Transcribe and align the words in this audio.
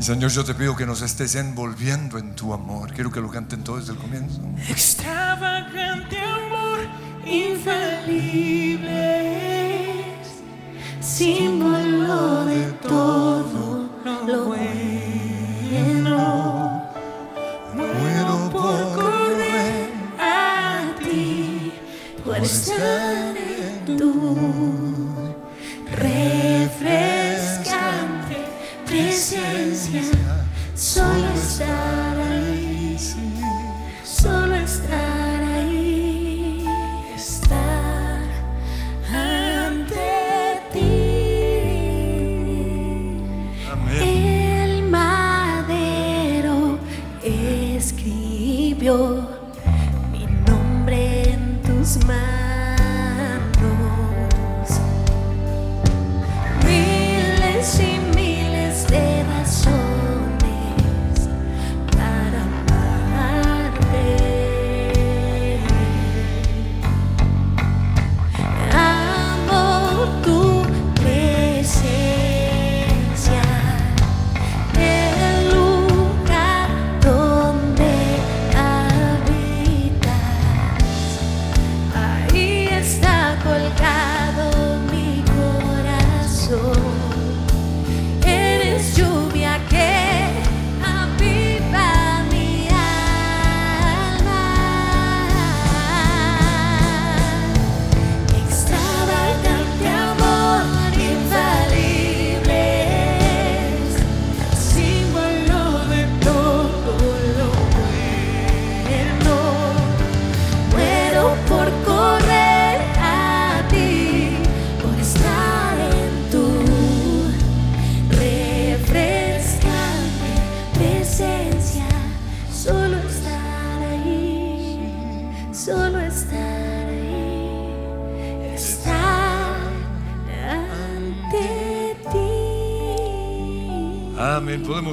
Y 0.00 0.02
Señor, 0.02 0.30
yo 0.30 0.42
te 0.46 0.54
pido 0.54 0.74
que 0.74 0.86
nos 0.86 1.02
estés 1.02 1.34
envolviendo 1.34 2.16
en 2.16 2.34
tu 2.34 2.54
amor. 2.54 2.90
Quiero 2.94 3.12
que 3.12 3.20
lo 3.20 3.30
canten 3.30 3.62
todos 3.62 3.80
desde 3.80 3.92
el 3.92 3.98
comienzo. 3.98 4.40
Extravagante 4.66 6.16
amor, 6.18 6.78
infalible 7.26 8.80
símbolo 11.00 12.46
de 12.46 12.72
todo 12.80 13.90
lo 14.26 14.44
bueno. 14.46 14.72
Muero 17.74 18.50
por 18.50 18.94
correr 18.94 19.90
a 20.18 20.94
ti, 20.98 21.74
por 22.24 22.38
estar 22.38 23.36
en 23.36 23.98
tu 23.98 24.89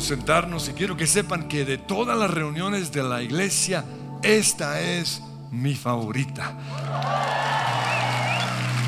sentarnos 0.07 0.69
y 0.69 0.72
quiero 0.72 0.95
que 0.95 1.06
sepan 1.06 1.50
que 1.50 1.66
de 1.66 1.78
todas 1.78 2.18
las 2.18 2.31
reuniones 2.31 2.94
de 2.94 3.03
la 3.03 3.22
iglesia, 3.22 3.84
esta 4.23 4.79
es 4.79 5.22
mi 5.51 5.75
favorita. 5.75 6.53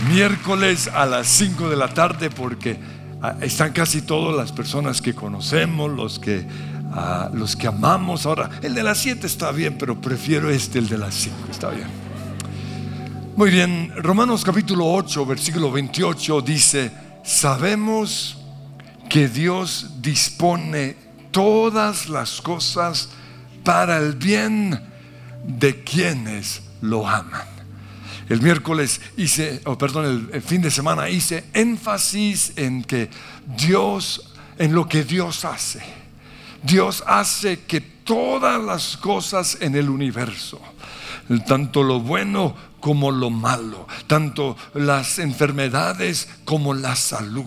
Miércoles 0.07 0.87
a 0.87 1.05
las 1.05 1.27
5 1.27 1.69
de 1.69 1.75
la 1.75 1.93
tarde 1.93 2.29
porque 2.29 2.79
ah, 3.21 3.35
están 3.41 3.73
casi 3.73 4.01
todas 4.01 4.33
las 4.33 4.53
personas 4.53 5.01
que 5.01 5.13
conocemos, 5.13 5.91
los 5.91 6.19
que, 6.19 6.47
ah, 6.93 7.29
los 7.33 7.57
que 7.57 7.67
amamos. 7.67 8.25
Ahora, 8.25 8.49
el 8.61 8.73
de 8.73 8.83
las 8.83 8.99
7 8.99 9.27
está 9.27 9.51
bien, 9.51 9.77
pero 9.77 9.99
prefiero 9.99 10.49
este, 10.49 10.79
el 10.79 10.87
de 10.87 10.97
las 10.99 11.15
5, 11.15 11.35
está 11.51 11.69
bien. 11.69 11.87
Muy 13.35 13.51
bien, 13.51 13.91
Romanos 13.97 14.45
capítulo 14.45 14.85
8, 14.93 15.25
versículo 15.25 15.69
28 15.69 16.41
dice, 16.41 16.91
sabemos 17.25 18.37
que 19.09 19.27
Dios 19.27 20.01
dispone 20.01 21.08
todas 21.31 22.09
las 22.09 22.41
cosas 22.41 23.09
para 23.63 23.97
el 23.97 24.13
bien 24.13 24.79
de 25.45 25.83
quienes 25.83 26.61
lo 26.81 27.07
aman. 27.07 27.47
El 28.29 28.41
miércoles 28.41 29.01
hice, 29.17 29.61
o 29.65 29.77
perdón, 29.77 30.05
el, 30.05 30.29
el 30.35 30.41
fin 30.41 30.61
de 30.61 30.69
semana 30.69 31.09
hice 31.09 31.45
énfasis 31.53 32.53
en 32.55 32.83
que 32.83 33.09
Dios, 33.57 34.33
en 34.57 34.73
lo 34.73 34.87
que 34.87 35.03
Dios 35.03 35.45
hace. 35.45 35.81
Dios 36.61 37.03
hace 37.07 37.61
que 37.61 37.81
todas 37.81 38.61
las 38.61 38.97
cosas 38.97 39.57
en 39.61 39.75
el 39.75 39.89
universo, 39.89 40.59
tanto 41.47 41.83
lo 41.83 41.99
bueno 41.99 42.55
como 42.79 43.11
lo 43.11 43.29
malo, 43.29 43.87
tanto 44.07 44.57
las 44.73 45.19
enfermedades 45.19 46.27
como 46.45 46.73
la 46.73 46.95
salud, 46.95 47.45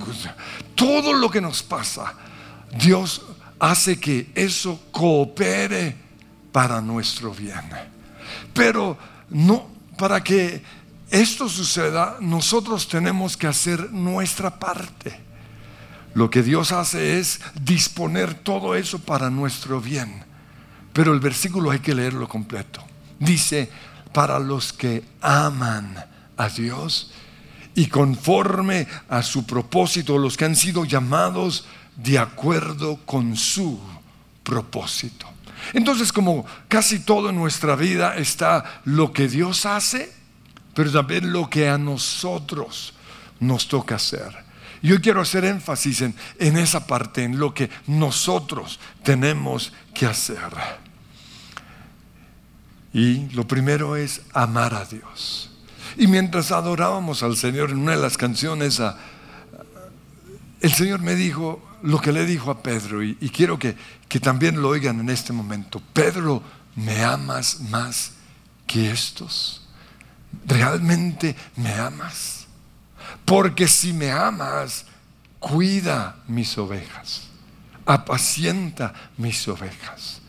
todo 0.75 1.13
lo 1.13 1.31
que 1.31 1.41
nos 1.41 1.63
pasa, 1.63 2.15
Dios 2.79 3.23
hace 3.63 4.01
que 4.01 4.29
eso 4.35 4.89
coopere 4.91 5.95
para 6.51 6.81
nuestro 6.81 7.33
bien. 7.33 7.63
Pero 8.53 8.99
no 9.31 9.71
para 9.97 10.23
que 10.23 10.61
esto 11.09 11.49
suceda, 11.49 12.17
nosotros 12.21 12.89
tenemos 12.89 13.37
que 13.37 13.47
hacer 13.47 13.93
nuestra 13.93 14.59
parte. 14.59 15.17
Lo 16.15 16.29
que 16.29 16.43
Dios 16.43 16.73
hace 16.73 17.21
es 17.21 17.41
disponer 17.55 18.35
todo 18.35 18.75
eso 18.75 18.99
para 18.99 19.31
nuestro 19.31 19.81
bien. 19.81 20.25
Pero 20.93 21.15
el 21.15 21.21
versículo 21.21 21.71
hay 21.71 21.79
que 21.79 21.95
leerlo 21.95 22.29
completo. 22.29 22.83
Dice, 23.21 23.71
para 24.13 24.41
los 24.41 24.73
que 24.73 25.05
aman 25.21 26.05
a 26.37 26.49
Dios 26.49 27.13
y 27.77 27.87
conforme 27.87 28.89
a 29.09 29.23
su 29.23 29.47
propósito, 29.47 30.19
los 30.19 30.37
que 30.37 30.47
han 30.47 30.57
sido 30.57 30.85
llamados 30.85 31.65
de 31.97 32.19
acuerdo 32.19 32.99
con 33.05 33.37
su 33.37 33.79
propósito. 34.43 35.27
Entonces, 35.73 36.13
como 36.13 36.45
casi 36.69 37.01
todo 37.01 37.31
en 37.31 37.37
nuestra 37.37 37.77
vida 37.77 38.17
está 38.17 38.83
lo 38.85 39.13
que 39.13 39.29
Dios 39.29 39.65
hace, 39.67 40.13
pero 40.75 40.91
también 40.91 41.33
lo 41.33 41.49
que 41.49 41.69
a 41.69 41.79
nosotros 41.79 42.95
nos 43.41 43.69
toca 43.69 43.97
hacer. 43.97 44.43
Yo 44.83 45.01
quiero 45.01 45.21
hacer 45.21 45.45
énfasis 45.45 46.01
en, 46.03 46.15
en 46.39 46.57
esa 46.57 46.87
parte, 46.87 47.23
en 47.23 47.39
lo 47.39 47.55
que 47.55 47.71
nosotros 47.87 48.81
tenemos 49.05 49.73
que 49.95 50.07
hacer. 50.07 50.51
Y 52.93 53.29
lo 53.31 53.47
primero 53.47 53.97
es 53.97 54.23
amar 54.35 54.75
a 54.75 54.85
Dios. 54.85 55.51
Y 55.97 56.07
mientras 56.09 56.51
adorábamos 56.51 57.23
al 57.23 57.37
Señor 57.37 57.71
en 57.71 57.79
una 57.79 57.93
de 57.93 58.03
las 58.03 58.17
canciones, 58.17 58.83
el 60.61 60.73
Señor 60.73 61.01
me 61.01 61.15
dijo 61.15 61.63
lo 61.83 62.01
que 62.01 62.13
le 62.13 62.25
dijo 62.27 62.51
a 62.51 62.63
Pedro, 62.63 63.03
y, 63.03 63.15
quiero 63.31 63.59
que, 63.59 63.77
que 64.09 64.21
también 64.21 64.61
lo 64.61 64.69
oigan 64.69 65.01
en 65.01 65.11
este 65.11 65.33
momento. 65.33 65.83
Pedro, 65.93 66.43
¿me 66.77 67.03
amas 67.03 67.61
más 67.61 68.13
que 68.67 68.91
estos? 68.91 69.67
¿Realmente 70.47 71.37
me 71.57 71.73
amas? 71.75 72.47
Porque 73.25 73.69
si 73.69 73.93
me 73.93 74.11
amas, 74.11 74.87
cuida 75.39 76.17
mis 76.29 76.57
ovejas, 76.57 77.23
apacienta 77.85 78.95
mis 79.17 79.47
ovejas. 79.49 80.21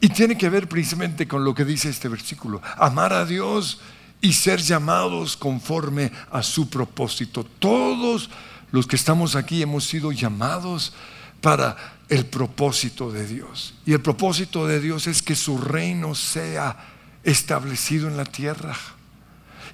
Y 0.00 0.10
tiene 0.10 0.38
que 0.38 0.48
ver 0.48 0.68
precisamente 0.68 1.26
con 1.26 1.42
lo 1.44 1.54
que 1.54 1.64
dice 1.64 1.88
este 1.88 2.08
versículo, 2.08 2.62
amar 2.76 3.12
a 3.12 3.24
Dios 3.24 3.80
y 4.20 4.32
ser 4.32 4.60
llamados 4.60 5.36
conforme 5.36 6.12
a 6.30 6.42
su 6.42 6.68
propósito. 6.68 7.44
Todos 7.58 8.30
los 8.72 8.86
que 8.86 8.96
estamos 8.96 9.36
aquí 9.36 9.62
hemos 9.62 9.84
sido 9.84 10.12
llamados 10.12 10.92
para 11.40 11.76
el 12.08 12.26
propósito 12.26 13.10
de 13.10 13.26
Dios. 13.26 13.74
Y 13.86 13.92
el 13.92 14.00
propósito 14.00 14.66
de 14.66 14.80
Dios 14.80 15.06
es 15.06 15.22
que 15.22 15.36
su 15.36 15.58
reino 15.58 16.14
sea 16.14 16.76
establecido 17.22 18.08
en 18.08 18.16
la 18.16 18.24
tierra. 18.24 18.76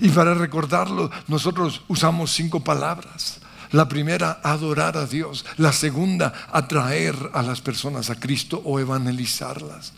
Y 0.00 0.08
para 0.08 0.34
recordarlo, 0.34 1.10
nosotros 1.28 1.82
usamos 1.88 2.32
cinco 2.32 2.60
palabras. 2.60 3.38
La 3.70 3.88
primera, 3.88 4.40
adorar 4.42 4.96
a 4.96 5.06
Dios. 5.06 5.44
La 5.56 5.72
segunda, 5.72 6.32
atraer 6.52 7.16
a 7.32 7.42
las 7.42 7.60
personas 7.60 8.10
a 8.10 8.18
Cristo 8.18 8.60
o 8.64 8.78
evangelizarlas. 8.78 9.92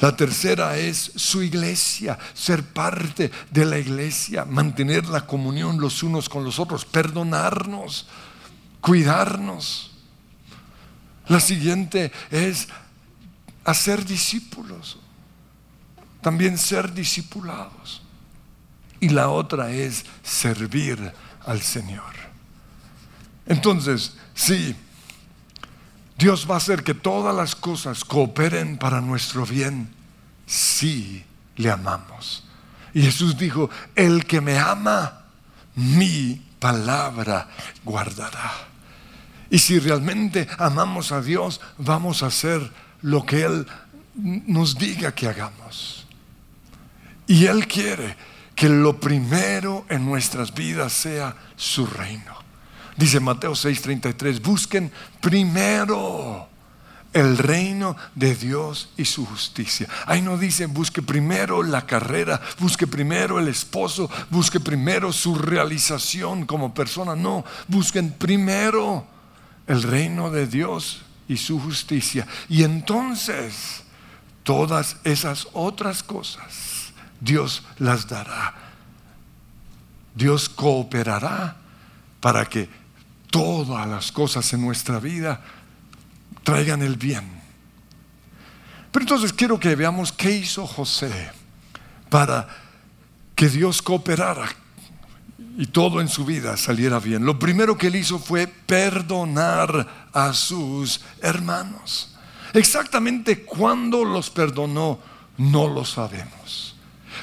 La 0.00 0.16
tercera 0.16 0.78
es 0.78 1.12
su 1.14 1.42
iglesia, 1.42 2.18
ser 2.32 2.64
parte 2.64 3.30
de 3.50 3.64
la 3.66 3.78
iglesia, 3.78 4.46
mantener 4.46 5.06
la 5.06 5.26
comunión 5.26 5.78
los 5.78 6.02
unos 6.02 6.28
con 6.28 6.42
los 6.42 6.58
otros, 6.58 6.86
perdonarnos, 6.86 8.06
cuidarnos. 8.80 9.90
La 11.28 11.38
siguiente 11.38 12.10
es 12.30 12.68
hacer 13.64 14.06
discípulos, 14.06 14.98
también 16.22 16.56
ser 16.56 16.92
discipulados. 16.94 18.02
Y 19.00 19.10
la 19.10 19.28
otra 19.28 19.70
es 19.70 20.04
servir 20.22 21.12
al 21.44 21.60
Señor. 21.60 22.14
Entonces, 23.46 24.14
sí, 24.34 24.74
Dios 26.20 26.46
va 26.48 26.56
a 26.56 26.58
hacer 26.58 26.84
que 26.84 26.92
todas 26.92 27.34
las 27.34 27.56
cosas 27.56 28.04
cooperen 28.04 28.76
para 28.76 29.00
nuestro 29.00 29.46
bien 29.46 29.88
si 30.44 31.24
le 31.56 31.70
amamos. 31.70 32.44
Y 32.92 33.00
Jesús 33.00 33.38
dijo, 33.38 33.70
el 33.94 34.26
que 34.26 34.42
me 34.42 34.58
ama, 34.58 35.22
mi 35.76 36.42
palabra 36.58 37.48
guardará. 37.82 38.52
Y 39.48 39.60
si 39.60 39.78
realmente 39.78 40.46
amamos 40.58 41.10
a 41.10 41.22
Dios, 41.22 41.58
vamos 41.78 42.22
a 42.22 42.26
hacer 42.26 42.70
lo 43.00 43.24
que 43.24 43.44
Él 43.44 43.66
nos 44.14 44.76
diga 44.76 45.14
que 45.14 45.26
hagamos. 45.26 46.06
Y 47.26 47.46
Él 47.46 47.66
quiere 47.66 48.14
que 48.54 48.68
lo 48.68 49.00
primero 49.00 49.86
en 49.88 50.04
nuestras 50.04 50.52
vidas 50.52 50.92
sea 50.92 51.34
su 51.56 51.86
reino. 51.86 52.39
Dice 53.00 53.18
Mateo 53.18 53.52
6:33, 53.52 54.42
busquen 54.42 54.92
primero 55.22 56.46
el 57.14 57.38
reino 57.38 57.96
de 58.14 58.34
Dios 58.34 58.90
y 58.98 59.06
su 59.06 59.24
justicia. 59.24 59.88
Ahí 60.04 60.20
no 60.20 60.36
dice 60.36 60.66
busque 60.66 61.00
primero 61.00 61.62
la 61.62 61.86
carrera, 61.86 62.38
busque 62.58 62.86
primero 62.86 63.38
el 63.38 63.48
esposo, 63.48 64.10
busque 64.28 64.60
primero 64.60 65.14
su 65.14 65.34
realización 65.34 66.44
como 66.44 66.74
persona. 66.74 67.16
No, 67.16 67.42
busquen 67.68 68.12
primero 68.12 69.06
el 69.66 69.82
reino 69.82 70.30
de 70.30 70.46
Dios 70.46 71.00
y 71.26 71.38
su 71.38 71.58
justicia. 71.58 72.26
Y 72.50 72.64
entonces 72.64 73.82
todas 74.42 74.98
esas 75.04 75.48
otras 75.54 76.02
cosas 76.02 76.92
Dios 77.18 77.62
las 77.78 78.06
dará. 78.06 78.56
Dios 80.14 80.50
cooperará 80.50 81.56
para 82.20 82.44
que 82.44 82.79
todas 83.30 83.86
las 83.88 84.12
cosas 84.12 84.52
en 84.52 84.60
nuestra 84.60 84.98
vida 84.98 85.40
traigan 86.42 86.82
el 86.82 86.96
bien. 86.96 87.40
Pero 88.92 89.04
entonces 89.04 89.32
quiero 89.32 89.58
que 89.58 89.76
veamos 89.76 90.12
qué 90.12 90.32
hizo 90.32 90.66
José 90.66 91.30
para 92.08 92.48
que 93.34 93.48
Dios 93.48 93.80
cooperara 93.80 94.48
y 95.56 95.66
todo 95.66 96.00
en 96.00 96.08
su 96.08 96.24
vida 96.24 96.56
saliera 96.56 96.98
bien. 96.98 97.24
Lo 97.24 97.38
primero 97.38 97.78
que 97.78 97.86
él 97.86 97.96
hizo 97.96 98.18
fue 98.18 98.46
perdonar 98.46 100.08
a 100.12 100.32
sus 100.32 101.00
hermanos. 101.22 102.16
Exactamente 102.52 103.44
cuándo 103.44 104.04
los 104.04 104.30
perdonó, 104.30 104.98
no 105.36 105.68
lo 105.68 105.84
sabemos. 105.84 106.76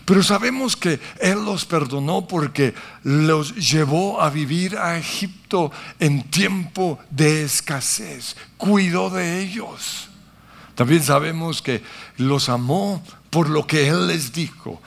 Pero 0.08 0.24
sabemos 0.24 0.78
que 0.78 1.02
Él 1.20 1.44
los 1.44 1.66
perdonó 1.66 2.30
porque 2.30 2.74
los 3.04 3.54
llevó 3.56 4.22
a 4.22 4.30
vivir 4.30 4.78
a 4.78 4.98
Egipto 4.98 5.70
en 6.00 6.24
tiempo 6.32 6.98
de 7.10 7.44
escasez. 7.44 8.38
Cuidó 8.56 9.10
de 9.10 9.42
ellos. 9.42 10.08
También 10.76 11.04
sabemos 11.04 11.62
que 11.62 11.84
los 12.16 12.48
amó 12.48 13.04
por 13.30 13.50
lo 13.50 13.68
que 13.68 13.90
Él 13.90 14.08
les 14.08 14.32
dijo. 14.32 14.82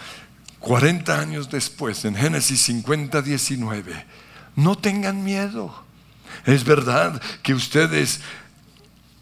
40 0.59 1.21
años 1.21 1.51
después, 1.51 2.03
en 2.07 2.15
Génesis 2.15 2.63
50, 2.63 3.21
19, 3.21 4.07
no 4.57 4.79
tengan 4.79 5.23
miedo. 5.23 5.85
Es 6.47 6.65
verdad 6.65 7.21
que 7.43 7.53
ustedes 7.53 8.23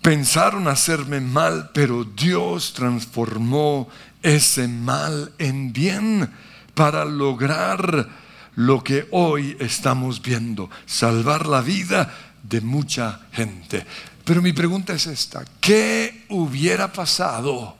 pensaron 0.00 0.68
hacerme 0.68 1.20
mal, 1.20 1.70
pero 1.74 2.04
Dios 2.04 2.72
transformó 2.72 3.88
ese 4.28 4.68
mal 4.68 5.32
en 5.38 5.72
bien 5.72 6.30
para 6.74 7.04
lograr 7.04 8.08
lo 8.56 8.84
que 8.84 9.08
hoy 9.10 9.56
estamos 9.58 10.20
viendo, 10.20 10.70
salvar 10.84 11.46
la 11.46 11.60
vida 11.62 12.14
de 12.42 12.60
mucha 12.60 13.20
gente. 13.32 13.86
Pero 14.24 14.42
mi 14.42 14.52
pregunta 14.52 14.92
es 14.92 15.06
esta, 15.06 15.44
¿qué 15.60 16.26
hubiera 16.28 16.92
pasado 16.92 17.76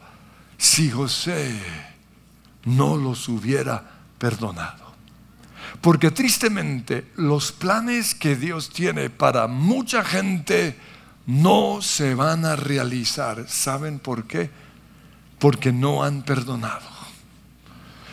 si 0.56 0.91
José 0.91 1.55
no 2.65 2.97
los 2.97 3.29
hubiera 3.29 3.85
perdonado? 4.19 4.89
Porque 5.81 6.11
tristemente 6.11 7.12
los 7.17 7.53
planes 7.53 8.15
que 8.15 8.37
Dios 8.37 8.71
tiene 8.71 9.11
para 9.11 9.47
mucha 9.47 10.03
gente 10.03 10.79
no 11.27 11.83
se 11.83 12.15
van 12.15 12.47
a 12.47 12.56
realizar. 12.56 13.45
¿Saben 13.49 13.99
por 13.99 14.27
qué? 14.27 14.50
Porque 15.38 15.73
no 15.73 16.02
han 16.02 16.23
perdonado. 16.23 16.87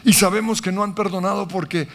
Y 0.03 0.13
sabemos 0.13 0.61
que 0.61 0.71
no 0.71 0.83
han 0.83 0.93
perdonado 0.93 1.47
porque 1.47 1.87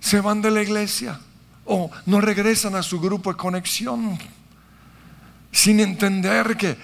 se 0.00 0.20
van 0.20 0.42
de 0.42 0.50
la 0.50 0.62
iglesia 0.62 1.20
o 1.64 1.90
no 2.06 2.20
regresan 2.20 2.74
a 2.74 2.82
su 2.82 3.00
grupo 3.00 3.32
de 3.32 3.36
conexión 3.36 4.18
sin 5.52 5.80
entender 5.80 6.56
que 6.56 6.76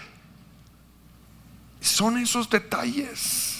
son 1.80 2.18
esos 2.18 2.48
detalles. 2.48 3.58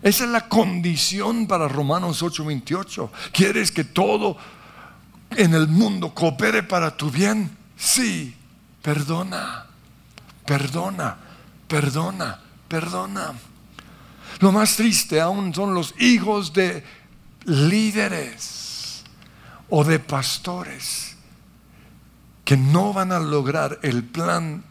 Esa 0.00 0.24
es 0.24 0.30
la 0.30 0.48
condición 0.48 1.46
para 1.46 1.66
Romanos 1.66 2.22
8:28. 2.22 3.10
¿Quieres 3.32 3.72
que 3.72 3.84
todo 3.84 4.36
en 5.30 5.54
el 5.54 5.66
mundo 5.66 6.14
coopere 6.14 6.62
para 6.62 6.96
tu 6.96 7.10
bien? 7.10 7.50
Sí, 7.76 8.34
perdona, 8.80 9.66
perdona, 10.46 11.16
perdona 11.66 12.43
perdona. 12.68 13.34
Lo 14.40 14.52
más 14.52 14.76
triste 14.76 15.20
aún 15.20 15.54
son 15.54 15.74
los 15.74 15.94
hijos 15.98 16.52
de 16.52 16.84
líderes 17.44 19.04
o 19.68 19.84
de 19.84 19.98
pastores 19.98 21.16
que 22.44 22.56
no 22.56 22.92
van 22.92 23.12
a 23.12 23.18
lograr 23.18 23.78
el 23.82 24.04
plan 24.04 24.64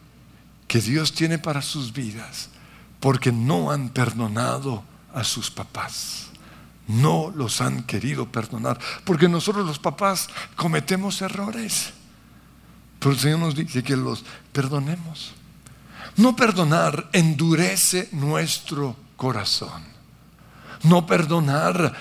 que 0.68 0.82
Dios 0.82 1.13
tiene 1.13 1.39
para 1.39 1.62
sus 1.62 1.94
vidas 1.94 2.50
porque 3.00 3.32
no 3.32 3.72
han 3.72 3.89
perdonado 3.89 4.84
a 5.13 5.24
sus 5.24 5.51
papás. 5.51 6.27
No 6.88 7.32
los 7.36 7.62
han 7.62 7.84
querido 7.84 8.32
perdonar. 8.32 8.79
Porque 9.03 9.27
nosotros 9.27 9.65
los 9.65 9.79
papás 9.79 10.29
cometemos 10.56 11.22
errores. 11.22 11.94
Pero 13.00 13.12
el 13.12 13.20
Señor 13.20 13.39
nos 13.39 13.56
dice 13.56 13.84
que 13.84 13.96
los 13.98 14.24
perdonemos. 14.51 15.34
No 16.17 16.36
perdonar 16.36 17.10
endurece 17.12 18.10
nuestro 18.12 18.96
corazón. 19.15 19.84
No 20.84 21.05
perdonar 21.05 21.93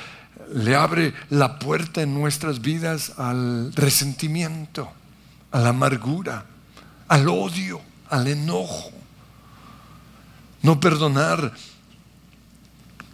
le 0.54 0.74
abre 0.74 1.14
la 1.30 1.58
puerta 1.58 2.02
en 2.02 2.14
nuestras 2.14 2.60
vidas 2.60 3.12
al 3.16 3.72
resentimiento, 3.74 4.90
a 5.50 5.60
la 5.60 5.70
amargura, 5.70 6.44
al 7.08 7.28
odio, 7.28 7.80
al 8.10 8.26
enojo. 8.26 8.90
No 10.62 10.78
perdonar 10.78 11.52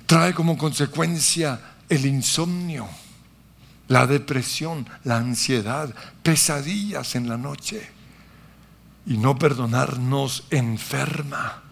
trae 0.06 0.34
como 0.34 0.58
consecuencia 0.58 1.60
el 1.88 2.06
insomnio, 2.06 2.88
la 3.88 4.06
depresión, 4.06 4.88
la 5.04 5.16
ansiedad, 5.16 5.94
pesadillas 6.22 7.14
en 7.14 7.28
la 7.28 7.36
noche. 7.36 7.97
Y 9.08 9.16
no 9.16 9.38
perdonar 9.38 9.98
nos 9.98 10.44
enferma. 10.50 11.62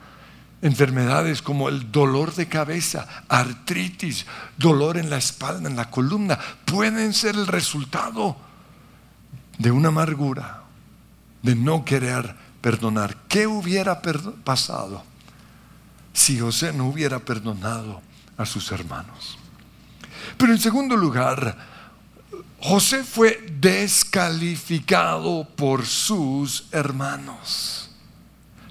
Enfermedades 0.62 1.42
como 1.42 1.68
el 1.68 1.92
dolor 1.92 2.34
de 2.34 2.48
cabeza, 2.48 3.06
artritis, 3.28 4.26
dolor 4.56 4.96
en 4.96 5.10
la 5.10 5.18
espalda, 5.18 5.68
en 5.68 5.76
la 5.76 5.90
columna, 5.90 6.38
pueden 6.64 7.12
ser 7.12 7.36
el 7.36 7.46
resultado 7.46 8.36
de 9.58 9.70
una 9.70 9.88
amargura, 9.88 10.62
de 11.42 11.54
no 11.54 11.84
querer 11.84 12.34
perdonar. 12.62 13.16
¿Qué 13.28 13.46
hubiera 13.46 14.00
pasado 14.42 15.04
si 16.12 16.40
José 16.40 16.72
no 16.72 16.86
hubiera 16.86 17.18
perdonado 17.18 18.00
a 18.38 18.46
sus 18.46 18.72
hermanos? 18.72 19.38
Pero 20.38 20.52
en 20.52 20.58
segundo 20.58 20.96
lugar, 20.96 21.75
José 22.60 23.04
fue 23.04 23.46
descalificado 23.60 25.46
por 25.56 25.86
sus 25.86 26.66
hermanos, 26.72 27.90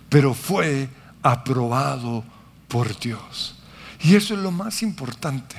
pero 0.09 0.33
fue 0.33 0.89
aprobado 1.21 2.23
por 2.67 2.97
Dios. 2.99 3.55
Y 4.01 4.15
eso 4.15 4.33
es 4.33 4.39
lo 4.39 4.51
más 4.51 4.83
importante. 4.83 5.55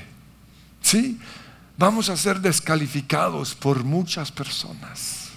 Sí, 0.81 1.19
vamos 1.77 2.09
a 2.09 2.17
ser 2.17 2.41
descalificados 2.41 3.55
por 3.55 3.85
muchas 3.85 4.31
personas. 4.31 5.31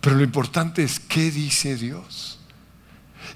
Pero 0.00 0.16
lo 0.16 0.22
importante 0.22 0.82
es 0.82 1.00
qué 1.00 1.30
dice 1.30 1.76
Dios. 1.76 2.33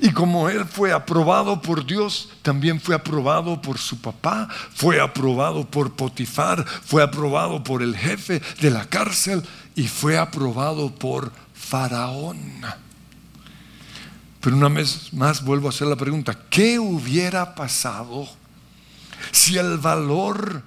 Y 0.00 0.12
como 0.12 0.48
él 0.48 0.64
fue 0.64 0.92
aprobado 0.92 1.60
por 1.60 1.84
Dios, 1.84 2.28
también 2.42 2.80
fue 2.80 2.94
aprobado 2.94 3.60
por 3.60 3.78
su 3.78 4.00
papá, 4.00 4.48
fue 4.72 5.00
aprobado 5.00 5.68
por 5.68 5.92
Potifar, 5.92 6.64
fue 6.64 7.02
aprobado 7.02 7.64
por 7.64 7.82
el 7.82 7.96
jefe 7.96 8.40
de 8.60 8.70
la 8.70 8.84
cárcel 8.84 9.42
y 9.74 9.88
fue 9.88 10.16
aprobado 10.16 10.94
por 10.94 11.32
Faraón. 11.52 12.38
Pero 14.40 14.56
una 14.56 14.68
vez 14.68 15.12
más 15.12 15.42
vuelvo 15.42 15.66
a 15.66 15.70
hacer 15.70 15.88
la 15.88 15.96
pregunta, 15.96 16.38
¿qué 16.48 16.78
hubiera 16.78 17.56
pasado 17.56 18.28
si 19.32 19.58
el 19.58 19.78
valor 19.78 20.62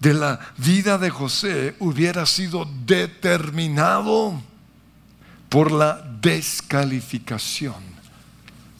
de 0.00 0.14
la 0.14 0.40
vida 0.56 0.96
de 0.96 1.10
José 1.10 1.76
hubiera 1.80 2.24
sido 2.24 2.66
determinado 2.86 4.40
por 5.50 5.70
la 5.70 6.02
descalificación 6.22 7.93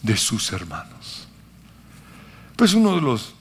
de 0.05 0.15
sus 0.15 0.51
hermanos. 0.51 1.27
Pues 2.55 2.73
uno 2.73 2.95
de 2.95 3.01
los 3.01 3.33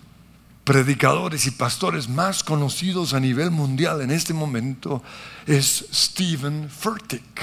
predicadores 0.65 1.47
y 1.47 1.51
pastores 1.51 2.09
más 2.09 2.43
conocidos 2.43 3.13
a 3.13 3.21
nivel 3.21 3.51
mundial 3.51 4.01
en 4.01 4.11
este 4.11 4.33
momento 4.33 5.03
es 5.47 5.87
Stephen 5.93 6.71
Furtick. 6.71 7.43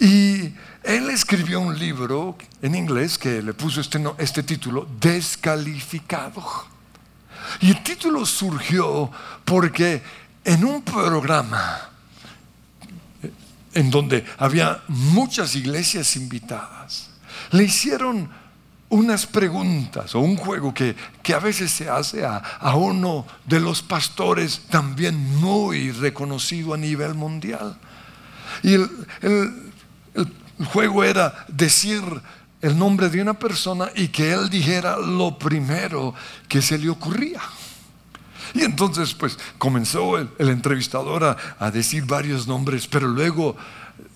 Y 0.00 0.54
él 0.84 1.10
escribió 1.10 1.60
un 1.60 1.76
libro 1.76 2.38
en 2.62 2.76
inglés 2.76 3.18
que 3.18 3.42
le 3.42 3.52
puso 3.52 3.80
este, 3.80 4.00
este 4.18 4.44
título, 4.44 4.86
Descalificado. 5.00 6.44
Y 7.60 7.70
el 7.70 7.82
título 7.82 8.24
surgió 8.24 9.10
porque 9.44 10.02
en 10.44 10.64
un 10.64 10.82
programa 10.82 11.90
en 13.74 13.90
donde 13.90 14.24
había 14.38 14.82
muchas 14.88 15.56
iglesias 15.56 16.16
invitadas, 16.16 17.10
le 17.50 17.64
hicieron 17.64 18.28
unas 18.90 19.26
preguntas 19.26 20.14
o 20.14 20.20
un 20.20 20.36
juego 20.36 20.72
que, 20.72 20.96
a 21.34 21.38
veces 21.38 21.70
se 21.70 21.88
hace 21.88 22.24
a, 22.24 22.42
uno 22.74 23.26
de 23.44 23.60
los 23.60 23.82
pastores 23.82 24.62
también 24.70 25.36
muy 25.36 25.90
reconocido 25.92 26.74
a 26.74 26.76
nivel 26.76 27.14
mundial. 27.14 27.76
Y 28.62 28.74
el, 28.74 28.90
el 29.22 30.66
juego 30.72 31.04
era 31.04 31.46
decir 31.48 32.02
el 32.60 32.76
nombre 32.76 33.08
de 33.08 33.22
una 33.22 33.34
persona 33.34 33.90
y 33.94 34.08
que 34.08 34.32
él 34.32 34.48
dijera 34.48 34.96
lo 34.96 35.38
primero 35.38 36.14
que 36.48 36.60
se 36.60 36.78
le 36.78 36.88
ocurría. 36.88 37.40
Y 38.54 38.62
entonces 38.62 39.14
pues 39.14 39.38
comenzó 39.58 40.18
el, 40.18 40.30
entrevistador 40.38 41.36
a, 41.58 41.70
decir 41.70 42.04
varios 42.04 42.46
nombres, 42.46 42.86
pero 42.86 43.06
luego 43.06 43.56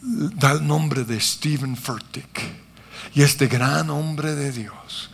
da 0.03 0.53
el 0.53 0.67
nombre 0.67 1.05
de 1.05 1.21
Stephen 1.21 1.77
Furtick. 1.77 2.62
Y 3.15 3.23
este 3.23 3.47
gran 3.47 3.91
hombre 3.91 4.35
de 4.35 4.53
Dios, 4.53 5.11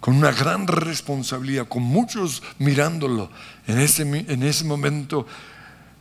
con 0.00 0.16
una 0.16 0.32
gran 0.32 0.66
responsabilidad, 0.66 1.68
con 1.68 1.82
muchos 1.82 2.42
mirándolo, 2.58 3.30
en 3.66 3.78
ese, 3.78 4.02
en 4.02 4.42
ese 4.42 4.64
momento 4.64 5.26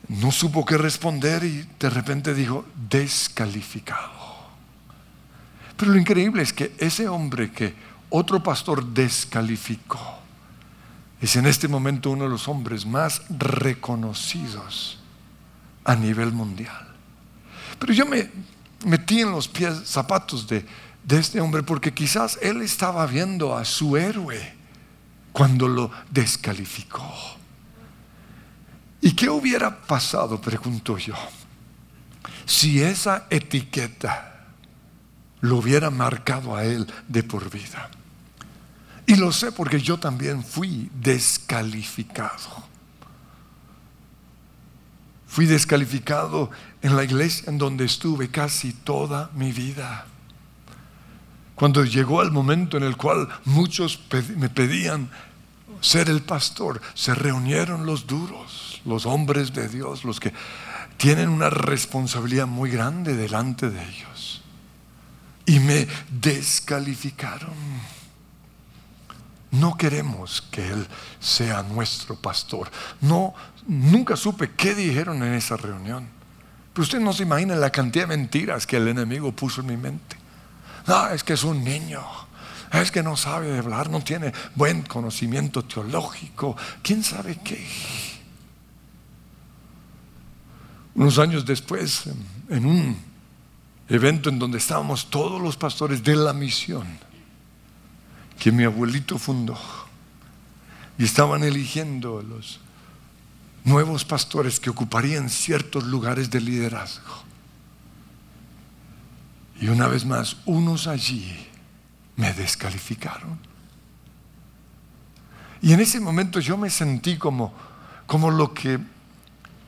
no 0.08 0.32
supo 0.32 0.66
qué 0.66 0.78
responder 0.78 1.44
y 1.44 1.68
de 1.80 1.90
repente 1.90 2.34
dijo, 2.34 2.66
descalificado. 2.90 4.30
Pero 5.78 5.92
lo 5.92 6.00
increíble 6.00 6.42
es 6.42 6.52
que 6.52 6.74
ese 6.78 7.08
hombre 7.08 7.52
que 7.52 7.74
otro 8.10 8.42
pastor 8.42 8.86
descalificó, 8.86 10.20
es 11.22 11.36
en 11.36 11.46
este 11.46 11.68
momento 11.68 12.12
uno 12.12 12.24
de 12.24 12.30
los 12.30 12.48
hombres 12.48 12.86
más 12.86 13.22
reconocidos 13.30 15.00
a 15.84 15.96
nivel 15.96 16.32
mundial. 16.32 16.88
Pero 17.78 17.94
yo 17.94 18.06
me 18.06 18.30
metí 18.86 19.22
en 19.22 19.32
los 19.32 19.48
pies, 19.48 19.82
zapatos 19.86 20.48
de, 20.48 20.66
de 21.10 21.18
este 21.18 21.42
hombre 21.42 21.64
porque 21.64 21.92
quizás 21.92 22.38
él 22.40 22.62
estaba 22.62 23.04
viendo 23.08 23.58
a 23.58 23.66
su 23.66 23.98
héroe 23.98 24.54
cuando 25.32 25.68
lo 25.68 25.90
descalificó. 26.12 27.12
¿Y 29.02 29.14
qué 29.14 29.28
hubiera 29.28 29.82
pasado, 29.82 30.40
pregunto 30.40 31.00
yo, 31.00 31.16
si 32.46 32.84
esa 32.84 33.26
etiqueta 33.32 34.50
lo 35.42 35.58
hubiera 35.58 35.90
marcado 35.90 36.56
a 36.56 36.64
él 36.64 36.86
de 37.08 37.24
por 37.24 37.50
vida? 37.50 37.90
Y 39.08 39.16
lo 39.16 39.32
sé 39.32 39.52
porque 39.52 39.82
yo 39.82 39.98
también 39.98 40.44
fui 40.44 40.92
descalificado. 40.94 42.70
Fui 45.26 45.48
descalificado 45.48 46.52
en 46.84 46.96
la 46.96 47.04
iglesia 47.04 47.50
en 47.50 47.58
donde 47.58 47.86
estuve 47.86 48.30
casi 48.30 48.74
toda 48.74 49.32
mi 49.34 49.52
vida. 49.52 50.06
Cuando 51.60 51.84
llegó 51.84 52.22
el 52.22 52.32
momento 52.32 52.78
en 52.78 52.84
el 52.84 52.96
cual 52.96 53.28
muchos 53.44 54.00
me 54.38 54.48
pedían 54.48 55.10
ser 55.82 56.10
el 56.10 56.22
pastor, 56.22 56.80
se 56.94 57.14
reunieron 57.14 57.86
los 57.86 58.08
duros, 58.08 58.82
los 58.86 59.06
hombres 59.06 59.52
de 59.54 59.68
Dios, 59.68 60.06
los 60.06 60.22
que 60.22 60.32
tienen 60.96 61.28
una 61.28 61.50
responsabilidad 61.50 62.48
muy 62.48 62.70
grande 62.70 63.14
delante 63.14 63.70
de 63.70 63.84
ellos. 63.84 64.42
Y 65.46 65.60
me 65.60 65.86
descalificaron. 66.10 67.52
No 69.52 69.76
queremos 69.76 70.42
que 70.42 70.66
Él 70.66 70.88
sea 71.20 71.62
nuestro 71.64 72.16
pastor. 72.16 72.72
No, 73.02 73.34
nunca 73.68 74.16
supe 74.16 74.52
qué 74.52 74.74
dijeron 74.74 75.22
en 75.24 75.34
esa 75.34 75.58
reunión. 75.58 76.08
Pero 76.72 76.84
usted 76.84 77.02
no 77.02 77.12
se 77.12 77.24
imagina 77.24 77.56
la 77.56 77.70
cantidad 77.70 78.08
de 78.08 78.16
mentiras 78.16 78.66
que 78.66 78.78
el 78.78 78.88
enemigo 78.88 79.34
puso 79.34 79.60
en 79.60 79.68
mi 79.68 79.76
mente. 79.76 80.19
No, 80.90 81.08
es 81.10 81.24
que 81.24 81.34
es 81.34 81.44
un 81.44 81.64
niño. 81.64 82.04
Es 82.74 82.92
que 82.92 83.04
no 83.04 83.16
sabe 83.16 83.56
hablar, 83.56 83.92
no 83.92 84.02
tiene 84.02 84.34
buen 84.56 84.82
conocimiento 84.82 85.64
teológico. 85.64 86.58
¿Quién 86.82 87.04
sabe 87.04 87.38
qué? 87.44 87.64
Unos 90.96 91.20
años 91.20 91.46
después, 91.46 92.10
en 92.50 92.66
un 92.66 92.98
evento 93.88 94.30
en 94.30 94.40
donde 94.40 94.58
estábamos 94.58 95.12
todos 95.12 95.40
los 95.40 95.58
pastores 95.58 96.04
de 96.04 96.16
la 96.16 96.34
misión 96.34 96.88
que 98.40 98.52
mi 98.52 98.64
abuelito 98.64 99.20
fundó, 99.20 99.60
y 100.98 101.04
estaban 101.04 101.44
eligiendo 101.44 102.24
los 102.24 102.60
nuevos 103.64 104.06
pastores 104.06 104.60
que 104.60 104.72
ocuparían 104.72 105.30
ciertos 105.30 105.84
lugares 105.84 106.32
de 106.32 106.42
liderazgo. 106.42 107.29
Y 109.60 109.68
una 109.68 109.88
vez 109.88 110.06
más, 110.06 110.38
unos 110.46 110.88
allí 110.88 111.48
me 112.16 112.34
descalificaron. 112.34 113.40
Y 115.62 115.74
en 115.74 115.82
ese 115.82 116.00
momento 116.00 116.40
yo 116.40 116.58
me 116.58 116.70
sentí 116.70 117.18
como, 117.18 117.54
como 118.06 118.32
lo 118.32 118.54
que 118.54 118.80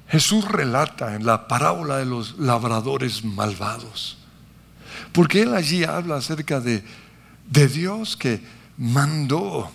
Jesús 0.08 0.46
relata 0.48 1.16
en 1.16 1.26
la 1.26 1.48
parábola 1.48 1.98
de 1.98 2.06
los 2.06 2.38
labradores 2.40 3.24
malvados. 3.24 4.18
Porque 5.12 5.42
él 5.42 5.54
allí 5.54 5.84
habla 5.84 6.18
acerca 6.18 6.60
de, 6.60 6.84
de 7.50 7.68
Dios 7.68 8.16
que 8.16 8.42
mandó 8.78 9.72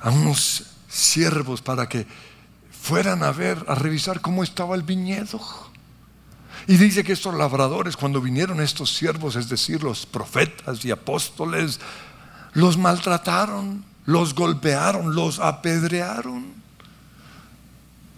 a 0.00 0.10
unos 0.10 0.66
siervos 0.88 1.62
para 1.62 1.88
que 1.88 2.06
fueran 2.70 3.22
a 3.22 3.32
ver, 3.32 3.64
a 3.68 3.74
revisar 3.74 4.20
cómo 4.20 4.42
estaba 4.42 4.74
el 4.74 4.82
viñedo. 4.82 5.40
Y 6.66 6.76
dice 6.76 7.02
que 7.02 7.12
estos 7.12 7.34
labradores, 7.34 7.96
cuando 7.96 8.20
vinieron 8.20 8.60
estos 8.60 8.94
siervos, 8.94 9.36
es 9.36 9.48
decir, 9.48 9.82
los 9.82 10.06
profetas 10.06 10.84
y 10.84 10.90
apóstoles, 10.90 11.80
los 12.52 12.78
maltrataron, 12.78 13.84
los 14.06 14.34
golpearon, 14.34 15.14
los 15.14 15.38
apedrearon. 15.40 16.52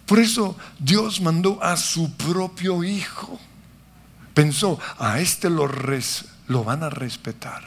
Por 0.05 0.19
eso 0.19 0.55
Dios 0.77 1.21
mandó 1.21 1.61
a 1.63 1.77
su 1.77 2.13
propio 2.13 2.83
hijo. 2.83 3.39
Pensó, 4.33 4.79
a 4.99 5.19
este 5.19 5.49
lo, 5.49 5.67
lo 6.47 6.63
van 6.63 6.83
a 6.83 6.89
respetar. 6.89 7.63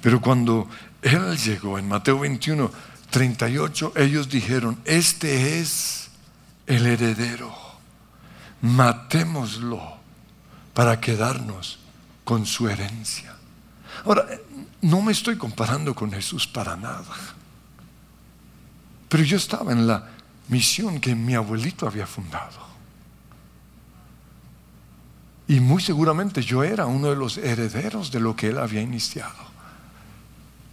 Pero 0.00 0.20
cuando 0.20 0.68
Él 1.02 1.36
llegó 1.38 1.78
en 1.78 1.86
Mateo 1.86 2.18
21, 2.18 2.70
38, 3.10 3.92
ellos 3.96 4.28
dijeron, 4.28 4.78
este 4.84 5.60
es 5.60 6.08
el 6.66 6.86
heredero 6.86 7.61
matémoslo 8.62 9.98
para 10.72 11.00
quedarnos 11.00 11.78
con 12.24 12.46
su 12.46 12.68
herencia. 12.68 13.34
Ahora, 14.04 14.26
no 14.80 15.02
me 15.02 15.12
estoy 15.12 15.36
comparando 15.36 15.94
con 15.94 16.10
Jesús 16.10 16.46
para 16.46 16.76
nada, 16.76 17.14
pero 19.08 19.22
yo 19.22 19.36
estaba 19.36 19.72
en 19.72 19.86
la 19.86 20.08
misión 20.48 21.00
que 21.00 21.14
mi 21.14 21.34
abuelito 21.34 21.86
había 21.86 22.06
fundado. 22.06 22.72
Y 25.48 25.60
muy 25.60 25.82
seguramente 25.82 26.42
yo 26.42 26.64
era 26.64 26.86
uno 26.86 27.10
de 27.10 27.16
los 27.16 27.36
herederos 27.36 28.10
de 28.10 28.20
lo 28.20 28.34
que 28.34 28.48
él 28.48 28.58
había 28.58 28.80
iniciado. 28.80 29.52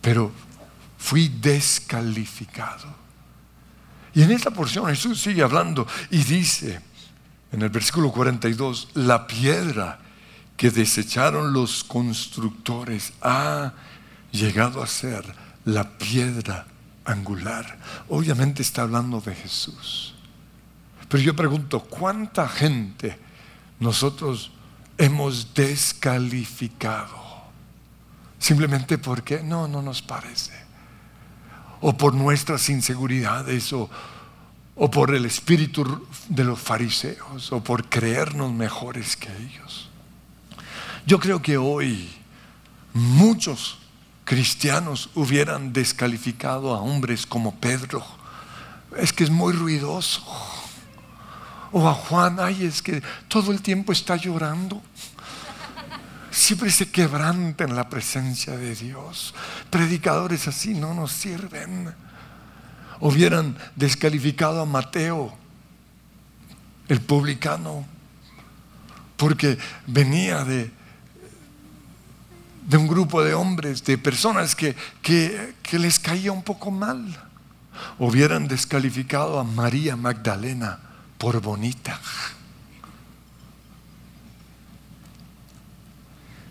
Pero 0.01 0.31
fui 0.97 1.27
descalificado. 1.27 2.87
Y 4.13 4.23
en 4.23 4.31
esta 4.31 4.51
porción 4.51 4.85
Jesús 4.87 5.21
sigue 5.21 5.43
hablando 5.43 5.85
y 6.09 6.23
dice, 6.23 6.81
en 7.51 7.61
el 7.61 7.69
versículo 7.69 8.11
42, 8.11 8.89
la 8.93 9.25
piedra 9.27 9.99
que 10.55 10.69
desecharon 10.69 11.53
los 11.53 11.83
constructores 11.83 13.13
ha 13.21 13.73
llegado 14.31 14.83
a 14.83 14.87
ser 14.87 15.23
la 15.65 15.97
piedra 15.97 16.67
angular. 17.05 17.79
Obviamente 18.09 18.61
está 18.61 18.83
hablando 18.83 19.21
de 19.21 19.33
Jesús. 19.33 20.15
Pero 21.07 21.23
yo 21.23 21.35
pregunto, 21.35 21.79
¿cuánta 21.79 22.47
gente 22.47 23.17
nosotros 23.79 24.51
hemos 24.97 25.53
descalificado? 25.53 27.17
Simplemente 28.37 28.97
porque 28.97 29.41
no, 29.41 29.67
no 29.67 29.81
nos 29.81 30.01
parece. 30.01 30.53
O 31.81 31.97
por 31.97 32.13
nuestras 32.13 32.69
inseguridades, 32.69 33.73
o, 33.73 33.89
o 34.79 34.89
por 34.89 35.13
el 35.13 35.25
espíritu 35.25 36.07
de 36.29 36.45
los 36.45 36.57
fariseos, 36.57 37.51
o 37.51 37.61
por 37.61 37.89
creernos 37.89 38.51
mejores 38.53 39.17
que 39.17 39.27
ellos. 39.27 39.89
Yo 41.05 41.19
creo 41.19 41.41
que 41.41 41.57
hoy 41.57 42.09
muchos 42.93 43.77
cristianos 44.23 45.09
hubieran 45.15 45.73
descalificado 45.73 46.73
a 46.73 46.81
hombres 46.81 47.25
como 47.25 47.55
Pedro. 47.55 48.05
Es 48.97 49.11
que 49.11 49.25
es 49.25 49.29
muy 49.29 49.51
ruidoso. 49.51 50.23
O 51.73 51.87
a 51.87 51.93
Juan, 51.93 52.37
ay, 52.39 52.63
es 52.63 52.81
que 52.81 53.03
todo 53.27 53.51
el 53.51 53.61
tiempo 53.61 53.91
está 53.91 54.15
llorando. 54.15 54.81
Siempre 56.31 56.71
se 56.71 56.89
quebranta 56.89 57.65
en 57.65 57.75
la 57.75 57.89
presencia 57.89 58.55
de 58.55 58.75
Dios. 58.75 59.35
Predicadores 59.69 60.47
así 60.47 60.73
no 60.73 60.93
nos 60.93 61.11
sirven. 61.11 61.93
Hubieran 62.99 63.57
descalificado 63.75 64.61
a 64.61 64.65
Mateo, 64.65 65.33
el 66.87 67.01
publicano, 67.01 67.85
porque 69.15 69.57
venía 69.85 70.43
de, 70.43 70.71
de 72.69 72.77
un 72.77 72.87
grupo 72.87 73.23
de 73.23 73.33
hombres, 73.33 73.83
de 73.83 73.97
personas 73.97 74.55
que, 74.55 74.75
que, 75.01 75.79
les 75.79 75.99
caía 75.99 76.31
un 76.31 76.43
poco 76.43 76.71
mal. 76.71 77.03
Hubieran 77.97 78.47
descalificado 78.47 79.39
a 79.39 79.43
María 79.43 79.95
Magdalena 79.95 80.79
por 81.17 81.41
bonita. 81.41 81.99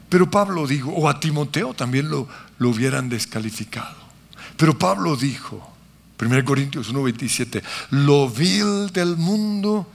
Pero 0.09 0.31
Pablo 0.31 0.67
dijo, 0.67 0.91
o 0.91 1.09
a 1.09 1.21
Timoteo 1.21 1.75
también 1.75 2.11
lo, 2.11 2.29
lo 2.59 2.71
hubieran 2.71 3.09
descalificado. 3.09 3.97
Pero 4.57 4.79
Pablo 4.79 5.17
dijo, 5.17 5.78
1 6.21 6.45
Corintios 6.45 6.93
1:27, 6.93 7.63
lo 7.91 8.29
vil 8.29 8.91
del 8.93 9.17
mundo 9.17 9.87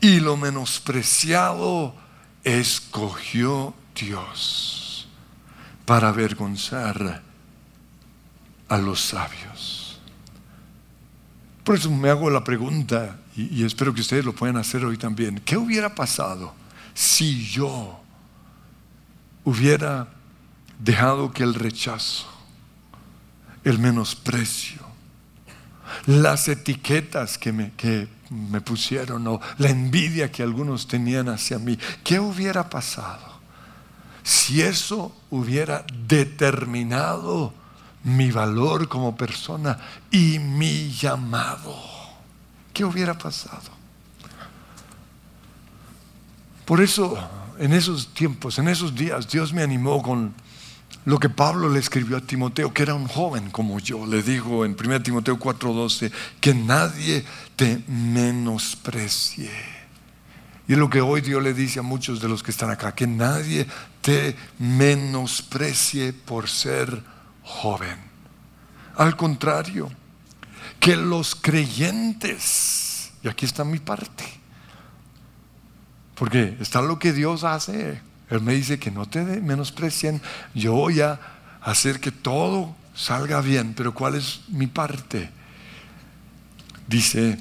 y 0.00 0.20
lo 0.20 0.36
menospreciado 0.36 1.94
escogió 2.44 3.74
Dios 3.94 5.08
para 5.84 6.08
avergonzar 6.08 7.22
a 8.68 8.78
los 8.78 9.00
sabios. 9.00 10.00
Por 11.64 11.76
eso 11.76 11.90
me 11.90 12.10
hago 12.10 12.28
la 12.30 12.44
pregunta, 12.44 13.18
y, 13.36 13.64
espero 13.64 13.94
que 13.94 14.02
ustedes 14.02 14.24
lo 14.24 14.34
puedan 14.34 14.58
hacer 14.58 14.84
hoy 14.84 14.98
también, 14.98 15.40
¿qué 15.44 15.56
hubiera 15.56 15.94
pasado 15.94 16.54
si 16.92 17.46
yo 17.46 18.00
hubiera 19.44 20.08
dejado 20.78 21.32
que 21.32 21.42
el 21.42 21.54
rechazo, 21.54 22.26
el 23.64 23.78
menosprecio, 23.78 24.83
las 26.06 26.48
etiquetas 26.48 27.38
que 27.38 27.52
me, 27.52 27.72
que 27.72 28.08
me 28.30 28.60
pusieron 28.60 29.26
o 29.26 29.40
la 29.58 29.70
envidia 29.70 30.30
que 30.30 30.42
algunos 30.42 30.88
tenían 30.88 31.28
hacia 31.28 31.58
mí, 31.58 31.78
¿qué 32.02 32.18
hubiera 32.18 32.68
pasado? 32.68 33.34
Si 34.22 34.62
eso 34.62 35.14
hubiera 35.30 35.84
determinado 36.06 37.52
mi 38.04 38.30
valor 38.30 38.88
como 38.88 39.16
persona 39.16 39.78
y 40.10 40.38
mi 40.38 40.90
llamado, 40.90 41.76
¿qué 42.72 42.84
hubiera 42.84 43.16
pasado? 43.16 43.74
Por 46.64 46.80
eso, 46.80 47.16
en 47.58 47.72
esos 47.74 48.14
tiempos, 48.14 48.58
en 48.58 48.68
esos 48.68 48.94
días, 48.94 49.28
Dios 49.28 49.52
me 49.52 49.62
animó 49.62 50.02
con 50.02 50.34
lo 51.04 51.18
que 51.18 51.28
Pablo 51.28 51.68
le 51.68 51.78
escribió 51.78 52.16
a 52.16 52.20
Timoteo, 52.20 52.72
que 52.72 52.82
era 52.82 52.94
un 52.94 53.06
joven 53.06 53.50
como 53.50 53.78
yo. 53.78 54.06
Le 54.06 54.22
dijo 54.22 54.64
en 54.64 54.76
1 54.76 55.02
Timoteo 55.02 55.38
4:12, 55.38 56.10
que 56.40 56.54
nadie 56.54 57.24
te 57.56 57.82
menosprecie 57.88 59.50
y 60.66 60.72
es 60.72 60.78
lo 60.78 60.88
que 60.88 61.00
hoy 61.00 61.20
Dios 61.20 61.42
le 61.42 61.52
dice 61.52 61.80
a 61.80 61.82
muchos 61.82 62.20
de 62.20 62.28
los 62.28 62.42
que 62.42 62.50
están 62.50 62.70
acá, 62.70 62.94
que 62.94 63.06
nadie 63.06 63.66
te 64.00 64.34
menosprecie 64.58 66.12
por 66.14 66.48
ser 66.48 67.02
joven. 67.42 67.98
Al 68.96 69.14
contrario, 69.16 69.90
que 70.80 70.96
los 70.96 71.34
creyentes, 71.34 73.12
y 73.22 73.28
aquí 73.28 73.44
está 73.44 73.64
mi 73.64 73.78
parte, 73.78 74.24
porque 76.14 76.56
está 76.60 76.80
lo 76.80 76.98
que 76.98 77.12
Dios 77.12 77.44
hace. 77.44 78.00
Él 78.34 78.42
me 78.42 78.54
dice 78.54 78.78
que 78.78 78.90
no 78.90 79.06
te 79.06 79.22
menosprecien, 79.22 80.20
yo 80.54 80.72
voy 80.72 81.00
a 81.00 81.20
hacer 81.62 82.00
que 82.00 82.10
todo 82.10 82.74
salga 82.94 83.40
bien, 83.40 83.74
pero 83.74 83.94
¿cuál 83.94 84.16
es 84.16 84.40
mi 84.48 84.66
parte? 84.66 85.30
Dice 86.86 87.38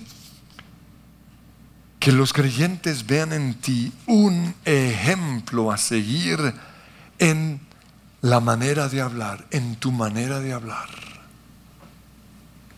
que 2.00 2.12
los 2.12 2.34
creyentes 2.34 3.06
vean 3.06 3.34
en 3.34 3.56
ti 3.56 3.92
un 4.08 4.54
ejemplo 4.66 5.72
a 5.72 5.78
seguir 5.78 6.54
en 7.18 7.60
la 8.22 8.40
manera 8.40 8.88
de 8.90 9.02
hablar, 9.02 9.46
en 9.52 9.76
tu 9.78 9.92
manera 9.92 10.40
de 10.40 10.54
hablar. 10.54 10.90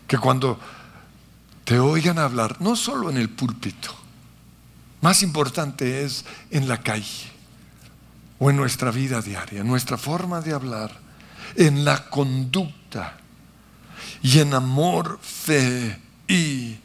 Que 0.06 0.18
cuando 0.18 0.58
te 1.64 1.78
oigan 1.80 2.18
hablar, 2.18 2.60
no 2.60 2.76
solo 2.76 3.10
en 3.10 3.16
el 3.16 3.28
púlpito, 3.28 3.94
más 5.00 5.22
importante 5.22 6.04
es 6.04 6.24
en 6.50 6.68
la 6.68 6.82
calle 6.82 7.35
o 8.38 8.50
en 8.50 8.56
nuestra 8.56 8.90
vida 8.90 9.20
diaria, 9.22 9.60
en 9.60 9.66
nuestra 9.66 9.96
forma 9.96 10.40
de 10.40 10.52
hablar, 10.52 10.90
en 11.54 11.84
la 11.84 12.08
conducta 12.08 13.16
y 14.22 14.40
en 14.40 14.54
amor, 14.54 15.18
fe 15.22 16.00
y 16.28 16.76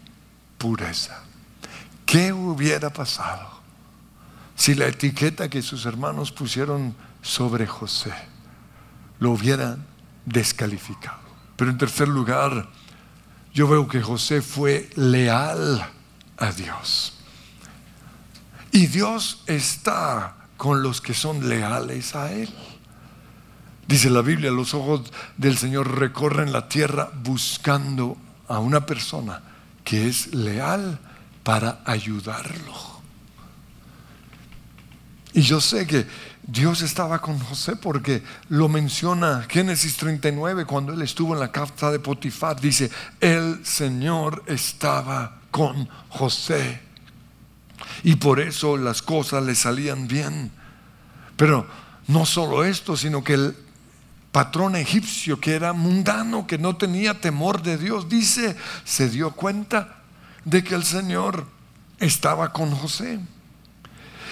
pureza. 0.57 1.23
¿Qué 2.05 2.31
hubiera 2.31 2.91
pasado 2.91 3.49
si 4.55 4.75
la 4.75 4.87
etiqueta 4.87 5.49
que 5.49 5.61
sus 5.61 5.85
hermanos 5.85 6.31
pusieron 6.31 6.95
sobre 7.21 7.67
José 7.67 8.13
lo 9.19 9.31
hubieran 9.31 9.85
descalificado? 10.25 11.19
Pero 11.55 11.71
en 11.71 11.77
tercer 11.77 12.07
lugar, 12.07 12.69
yo 13.53 13.67
veo 13.67 13.87
que 13.87 14.01
José 14.01 14.41
fue 14.41 14.89
leal 14.95 15.85
a 16.37 16.51
Dios. 16.51 17.13
Y 18.71 18.87
Dios 18.87 19.43
está 19.47 20.40
con 20.62 20.84
los 20.84 21.02
que 21.02 21.15
son 21.15 21.50
leales 21.50 22.13
a 22.13 22.32
Él. 22.32 22.47
Dice 23.88 24.12
la 24.12 24.21
Biblia, 24.21 24.52
los 24.52 24.76
ojos 24.76 25.12
del 25.36 25.58
Señor 25.58 25.97
recorren 25.97 26.52
la 26.52 26.69
tierra 26.69 27.10
buscando 27.24 28.15
a 28.47 28.60
una 28.60 28.86
persona 28.86 29.41
que 29.84 30.08
es 30.08 30.36
leal 30.36 31.00
para 31.41 31.82
ayudarlo. 31.84 32.76
Y 35.34 35.41
yo 35.41 35.60
sé 35.60 35.88
que 35.88 36.06
Dios 36.43 36.84
estaba 36.84 37.21
con 37.21 37.39
José 37.39 37.76
porque 37.76 38.21
lo 38.50 38.69
menciona 38.69 39.47
Génesis 39.50 39.97
39 39.97 40.65
cuando 40.65 40.93
él 40.93 41.02
estuvo 41.02 41.34
en 41.34 41.39
la 41.39 41.52
casa 41.52 41.89
de 41.89 41.97
Potifar. 41.97 42.62
Dice, 42.62 42.91
el 43.19 43.65
Señor 43.65 44.43
estaba 44.45 45.39
con 45.50 45.89
José. 46.10 46.90
Y 48.03 48.15
por 48.15 48.39
eso 48.39 48.77
las 48.77 49.01
cosas 49.01 49.43
le 49.43 49.55
salían 49.55 50.07
bien. 50.07 50.51
Pero 51.35 51.67
no 52.07 52.25
solo 52.25 52.63
esto, 52.63 52.97
sino 52.97 53.23
que 53.23 53.33
el 53.33 53.55
patrón 54.31 54.75
egipcio 54.75 55.39
que 55.39 55.55
era 55.55 55.73
mundano, 55.73 56.47
que 56.47 56.57
no 56.57 56.75
tenía 56.77 57.19
temor 57.19 57.61
de 57.61 57.77
Dios, 57.77 58.09
dice, 58.09 58.55
se 58.83 59.09
dio 59.09 59.31
cuenta 59.31 60.01
de 60.45 60.63
que 60.63 60.75
el 60.75 60.83
Señor 60.83 61.45
estaba 61.99 62.51
con 62.51 62.71
José. 62.71 63.19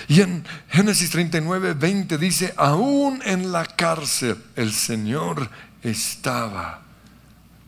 Y 0.07 0.21
en 0.21 0.43
Génesis 0.69 1.11
39, 1.11 1.73
20 1.73 2.17
dice, 2.17 2.53
aún 2.57 3.21
en 3.25 3.51
la 3.51 3.65
cárcel 3.65 4.43
el 4.55 4.73
Señor 4.73 5.49
estaba 5.83 6.81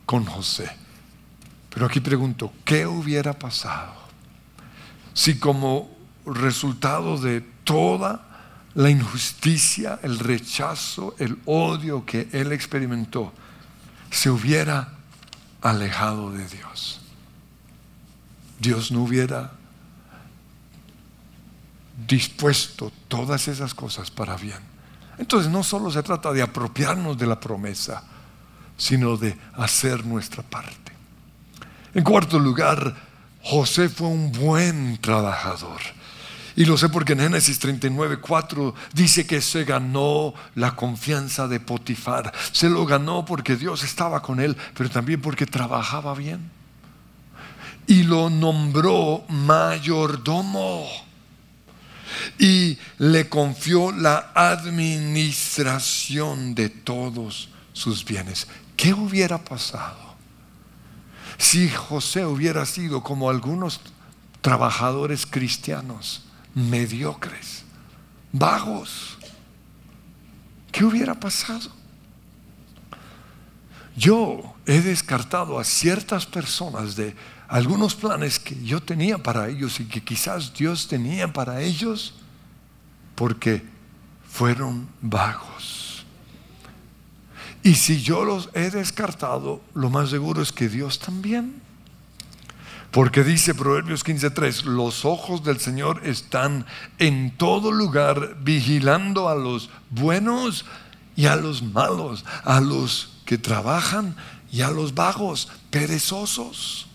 con 0.06 0.26
José. 0.26 0.72
Pero 1.70 1.86
aquí 1.86 2.00
pregunto, 2.00 2.52
¿qué 2.66 2.88
hubiera 2.88 3.34
pasado 3.34 4.01
si 5.14 5.40
como 5.40 5.90
resultado 6.26 7.18
de 7.18 7.42
toda 7.64 8.22
la 8.74 8.90
injusticia, 8.90 10.00
el 10.04 10.20
rechazo, 10.20 11.16
el 11.20 11.38
odio 11.46 12.06
que 12.06 12.30
él 12.32 12.52
experimentó, 12.52 13.34
se 14.10 14.30
hubiera 14.30 14.94
alejado 15.62 16.32
de 16.32 16.48
Dios? 16.48 17.02
Dios 18.60 18.92
no 18.92 19.04
hubiera 19.04 19.52
dispuesto 22.08 22.92
todas 23.08 23.48
esas 23.48 23.74
cosas 23.74 24.12
para 24.12 24.38
bien. 24.38 24.60
Entonces 25.18 25.52
no 25.52 25.64
solo 25.64 25.92
se 25.92 26.04
trata 26.04 26.32
de 26.32 26.42
apropiarnos 26.42 27.18
de 27.18 27.28
la 27.28 27.40
promesa, 27.40 28.04
sino 28.78 29.18
de 29.18 29.38
hacer 29.54 30.06
nuestra 30.06 30.44
parte. 30.44 30.92
En 31.94 32.04
cuarto 32.04 32.40
lugar, 32.40 32.96
José 33.44 33.90
fue 33.90 34.08
un 34.08 34.32
buen 34.32 34.98
trabajador. 35.00 35.82
Y 36.56 36.66
lo 36.66 36.78
sé 36.78 36.90
porque 36.90 37.14
en 37.14 37.20
Génesis 37.20 37.60
39, 37.60 38.20
4 38.20 38.76
dice 38.94 39.26
que 39.26 39.42
se 39.42 39.64
ganó 39.64 40.34
la 40.56 40.76
confianza 40.76 41.48
de 41.48 41.60
Potifar. 41.60 42.32
Se 42.52 42.70
lo 42.70 42.86
ganó 42.86 43.26
porque 43.26 43.56
Dios 43.56 43.84
estaba 43.84 44.22
con 44.22 44.40
él, 44.40 44.56
pero 44.76 44.90
también 44.90 45.22
porque 45.22 45.46
trabajaba 45.46 46.14
bien. 46.14 46.52
Y 47.88 48.04
lo 48.04 48.30
nombró 48.30 49.24
mayordomo. 49.30 50.88
Y 52.38 52.78
le 52.98 53.30
confió 53.30 53.94
la 53.94 54.32
administración 54.36 56.54
de 56.54 56.70
todos 56.70 57.50
sus 57.72 58.04
bienes. 58.04 58.48
¿Qué 58.76 58.94
hubiera 58.94 59.38
pasado 59.38 60.11
si 61.42 61.70
José 61.70 62.26
hubiera 62.26 62.66
sido 62.66 63.02
como 63.04 63.30
algunos 63.30 63.82
trabajadores 64.42 65.26
cristianos? 65.26 66.24
mediocres, 66.54 67.64
vagos. 68.32 69.18
¿Qué 70.72 70.86
hubiera 70.86 71.20
pasado? 71.20 71.70
Yo 73.96 74.56
he 74.66 74.82
descartado 74.82 75.60
a 75.60 75.64
ciertas 75.64 76.26
personas 76.26 76.96
de 76.96 77.16
algunos 77.48 77.94
planes 77.94 78.40
que 78.40 78.56
yo 78.64 78.82
tenía 78.82 79.18
para 79.18 79.50
ellos 79.50 79.80
y 79.80 79.86
que 79.86 80.02
quizás 80.02 80.54
Dios 80.54 80.88
tenía 80.88 81.32
para 81.32 81.62
ellos 81.62 82.14
porque 83.16 83.64
fueron 84.30 84.88
vagos. 85.02 85.81
Y 87.64 87.76
si 87.76 88.02
yo 88.02 88.26
los 88.26 88.50
he 88.54 88.72
descartado, 88.72 89.62
lo 89.74 89.90
más 89.90 90.10
seguro 90.10 90.42
es 90.42 90.52
que 90.52 90.68
Dios 90.68 91.00
también. 91.00 91.62
Porque 92.92 93.24
dice 93.24 93.56
Proverbios 93.56 94.04
15:3, 94.04 94.66
los 94.66 95.06
ojos 95.06 95.44
del 95.44 95.60
Señor 95.60 96.02
están 96.04 96.66
en 96.98 97.32
todo 97.38 97.72
lugar 97.72 98.38
vigilando 98.42 99.30
a 99.30 99.36
los 99.36 99.70
buenos 99.90 100.66
y 101.16 101.28
a 101.28 101.36
los 101.36 101.62
malos, 101.62 102.26
a 102.44 102.60
los 102.60 103.22
que 103.26 103.38
trabajan 103.38 104.16
y 104.52 104.62
a 104.62 104.72
los 104.72 104.94
vagos, 104.94 105.50
perezosos. 105.70 106.88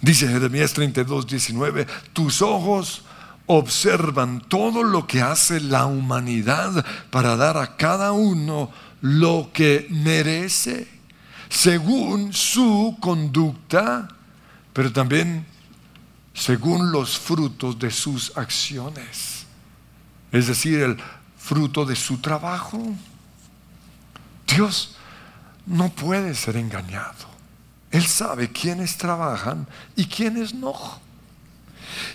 Dice 0.00 0.26
Jeremías 0.26 0.72
32:19, 0.74 1.86
tus 2.14 2.40
ojos 2.40 3.02
observan 3.46 4.40
todo 4.40 4.82
lo 4.84 5.06
que 5.06 5.20
hace 5.20 5.60
la 5.60 5.84
humanidad 5.84 6.84
para 7.10 7.36
dar 7.36 7.58
a 7.58 7.76
cada 7.76 8.12
uno 8.12 8.70
lo 9.02 9.50
que 9.52 9.86
merece, 9.90 10.88
según 11.48 12.32
su 12.32 12.96
conducta 13.00 14.08
pero 14.72 14.92
también 14.92 15.46
según 16.34 16.92
los 16.92 17.18
frutos 17.18 17.78
de 17.78 17.90
sus 17.90 18.36
acciones, 18.36 19.46
es 20.30 20.46
decir, 20.46 20.80
el 20.80 20.96
fruto 21.36 21.84
de 21.84 21.94
su 21.94 22.18
trabajo. 22.18 22.80
Dios 24.46 24.96
no 25.66 25.90
puede 25.90 26.34
ser 26.34 26.56
engañado. 26.56 27.30
Él 27.90 28.06
sabe 28.06 28.50
quiénes 28.50 28.96
trabajan 28.96 29.66
y 29.94 30.06
quiénes 30.06 30.54
no. 30.54 30.74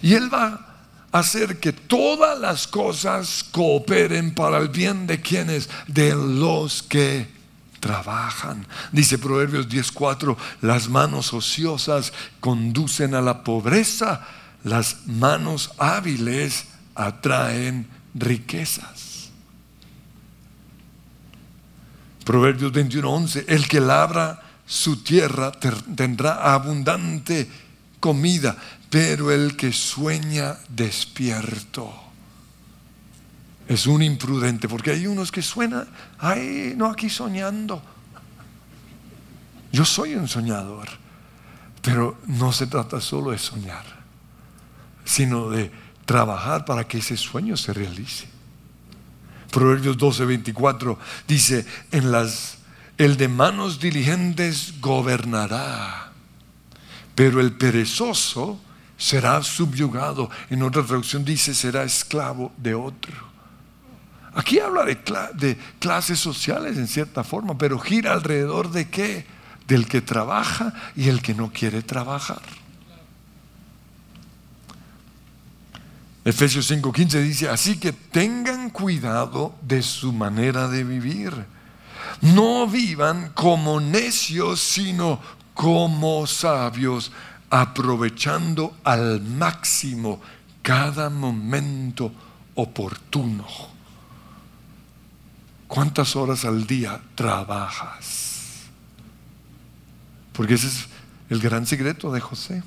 Y 0.02 0.16
Él 0.16 0.34
va 0.34 0.77
hacer 1.12 1.60
que 1.60 1.74
todas 1.74 2.40
las 2.40 2.68
cosas 2.68 3.44
cooperen 3.52 4.34
para 4.34 4.58
el 4.58 4.70
bien 4.70 5.08
de 5.08 5.22
quienes, 5.22 5.70
de 5.88 6.16
los 6.16 6.84
que 6.84 7.28
trabajan. 7.80 8.66
Dice 8.92 9.18
Proverbios 9.18 9.68
10:4, 9.70 10.38
las 10.62 10.90
manos 10.90 11.34
ociosas 11.34 12.14
conducen 12.40 13.16
a 13.16 13.22
la 13.22 13.44
pobreza, 13.44 14.28
las 14.64 15.08
manos 15.08 15.72
hábiles 15.78 16.66
atraen 16.96 17.88
riquezas. 18.14 19.30
Proverbios 22.26 22.74
21:11, 22.74 23.46
el 23.48 23.68
que 23.68 23.80
labra 23.80 24.42
su 24.66 25.02
tierra 25.02 25.52
tendrá 25.96 26.54
abundante 26.54 27.50
comida, 28.02 28.58
pero 28.90 29.32
el 29.32 29.56
que 29.56 29.74
sueña 29.74 30.58
despierto 30.70 31.94
es 33.68 33.86
un 33.86 34.02
imprudente, 34.02 34.70
porque 34.70 34.92
hay 34.92 35.08
unos 35.08 35.32
que 35.32 35.42
suenan, 35.42 35.88
ay, 36.20 36.74
no 36.78 36.90
aquí 36.90 37.10
soñando. 37.10 37.82
Yo 39.74 39.84
soy 39.84 40.16
un 40.16 40.28
soñador, 40.28 40.88
pero 41.82 42.18
no 42.28 42.54
se 42.54 42.68
trata 42.68 43.02
solo 43.02 43.32
de 43.32 43.38
soñar, 43.38 43.84
sino 45.04 45.50
de 45.50 45.70
trabajar 46.06 46.64
para 46.64 46.88
que 46.88 47.00
ese 47.00 47.18
sueño 47.18 47.58
se 47.58 47.74
realice. 47.74 48.30
Proverbios 49.52 49.98
12, 49.98 50.26
24 50.26 50.98
dice, 51.28 51.66
en 51.92 52.12
las, 52.12 52.60
el 52.98 53.18
de 53.18 53.28
manos 53.28 53.82
diligentes 53.82 54.80
gobernará, 54.80 56.14
pero 57.16 57.42
el 57.42 57.52
perezoso 57.52 58.62
será 58.98 59.42
subyugado. 59.44 60.30
En 60.50 60.64
otra 60.64 60.84
traducción 60.84 61.24
dice, 61.24 61.54
será 61.54 61.84
esclavo 61.84 62.52
de 62.58 62.74
otro. 62.74 63.28
Aquí 64.34 64.60
habla 64.60 64.86
de, 64.86 65.58
clases 65.80 66.20
sociales 66.20 66.78
en 66.78 66.88
cierta 66.88 67.24
forma, 67.24 67.58
pero 67.58 67.80
gira 67.80 68.14
alrededor 68.14 68.70
de 68.72 68.90
qué? 68.90 69.26
Del 69.68 69.88
que 69.88 70.02
trabaja 70.02 70.74
y 70.96 71.10
el 71.10 71.22
que 71.22 71.34
no 71.34 71.52
quiere 71.52 71.82
trabajar. 71.82 72.42
Efesios 76.24 76.70
5:15 76.70 77.22
dice, 77.22 77.50
así 77.50 77.80
que 77.80 77.94
tengan 77.94 78.70
cuidado 78.70 79.56
de 79.62 79.82
su 79.82 80.14
manera 80.14 80.68
de 80.68 80.84
vivir. 80.84 81.34
No 82.22 82.68
vivan 82.68 83.32
como 83.34 83.80
necios, 83.80 84.60
sino 84.60 85.20
como 85.54 86.28
sabios, 86.28 87.12
aprovechando 87.50 88.78
al 88.84 89.22
máximo 89.22 90.22
cada 90.62 91.10
momento 91.10 92.12
oportuno. 92.56 93.46
¿Cuántas 95.68 96.16
horas 96.16 96.46
al 96.46 96.66
día 96.66 97.02
trabajas? 97.16 98.64
Porque 100.34 100.54
ese 100.54 100.68
es 100.68 100.88
el 101.30 101.40
gran 101.40 101.66
secreto 101.66 102.12
de 102.12 102.20
José. 102.20 102.64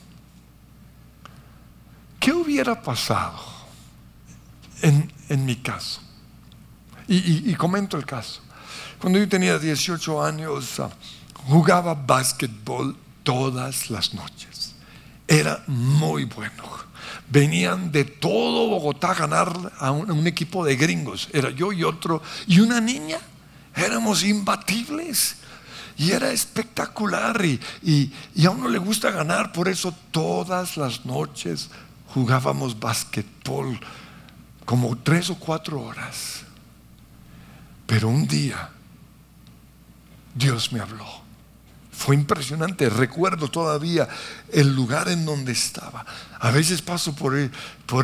¿Qué 2.18 2.32
hubiera 2.32 2.82
pasado 2.82 3.40
en, 4.82 5.44
mi 5.44 5.56
caso? 5.56 6.02
Y, 7.08 7.54
comento 7.54 7.96
el 7.96 8.04
caso. 8.04 8.42
Cuando 9.00 9.18
yo 9.18 9.28
tenía 9.28 9.58
18 9.58 10.22
años, 10.22 10.78
ah, 10.78 10.90
jugaba 11.46 11.94
básquetbol 11.94 12.96
todas 13.22 13.90
las 13.90 14.14
noches. 14.14 14.74
Era 15.26 15.62
muy 15.66 16.24
bueno 16.24 16.80
venían 17.30 17.92
de 17.92 18.04
todo 18.04 18.68
Bogotá 18.68 19.12
a 19.12 19.14
ganar 19.14 19.72
a 19.78 19.90
un, 19.92 20.26
equipo 20.26 20.64
de 20.64 20.76
gringos. 20.76 21.28
Era 21.32 21.50
yo 21.50 21.72
y 21.72 21.84
otro, 21.84 22.22
y 22.46 22.60
una 22.60 22.80
niña. 22.80 23.18
Éramos 23.74 24.24
imbatibles. 24.24 25.36
Y 25.96 26.10
era 26.10 26.32
espectacular. 26.32 27.42
Y, 27.44 27.60
y, 28.34 28.46
a 28.46 28.50
uno 28.50 28.68
le 28.68 28.78
gusta 28.78 29.10
ganar. 29.10 29.52
Por 29.52 29.68
eso 29.68 29.94
todas 30.10 30.76
las 30.76 31.06
noches 31.06 31.70
jugábamos 32.12 32.78
basquetbol 32.78 33.78
como 34.64 34.96
tres 34.98 35.30
o 35.30 35.36
cuatro 35.36 35.80
horas. 35.80 36.42
Pero 37.86 38.08
un 38.08 38.26
día 38.26 38.70
Dios 40.34 40.72
me 40.72 40.80
habló. 40.80 41.19
Fue 42.00 42.16
impresionante. 42.16 42.88
Recuerdo 42.88 43.48
todavía 43.48 44.08
el 44.50 44.74
lugar 44.74 45.10
en 45.10 45.26
donde 45.26 45.52
estaba. 45.52 46.06
A 46.38 46.50
veces 46.50 46.80
paso 46.80 47.14
por, 47.14 47.36
e, 47.36 47.50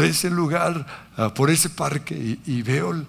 ese 0.02 0.28
lugar, 0.28 0.86
ah, 1.16 1.32
por 1.32 1.48
ese 1.48 1.70
parque 1.70 2.38
y, 2.44 2.60
veo 2.60 3.06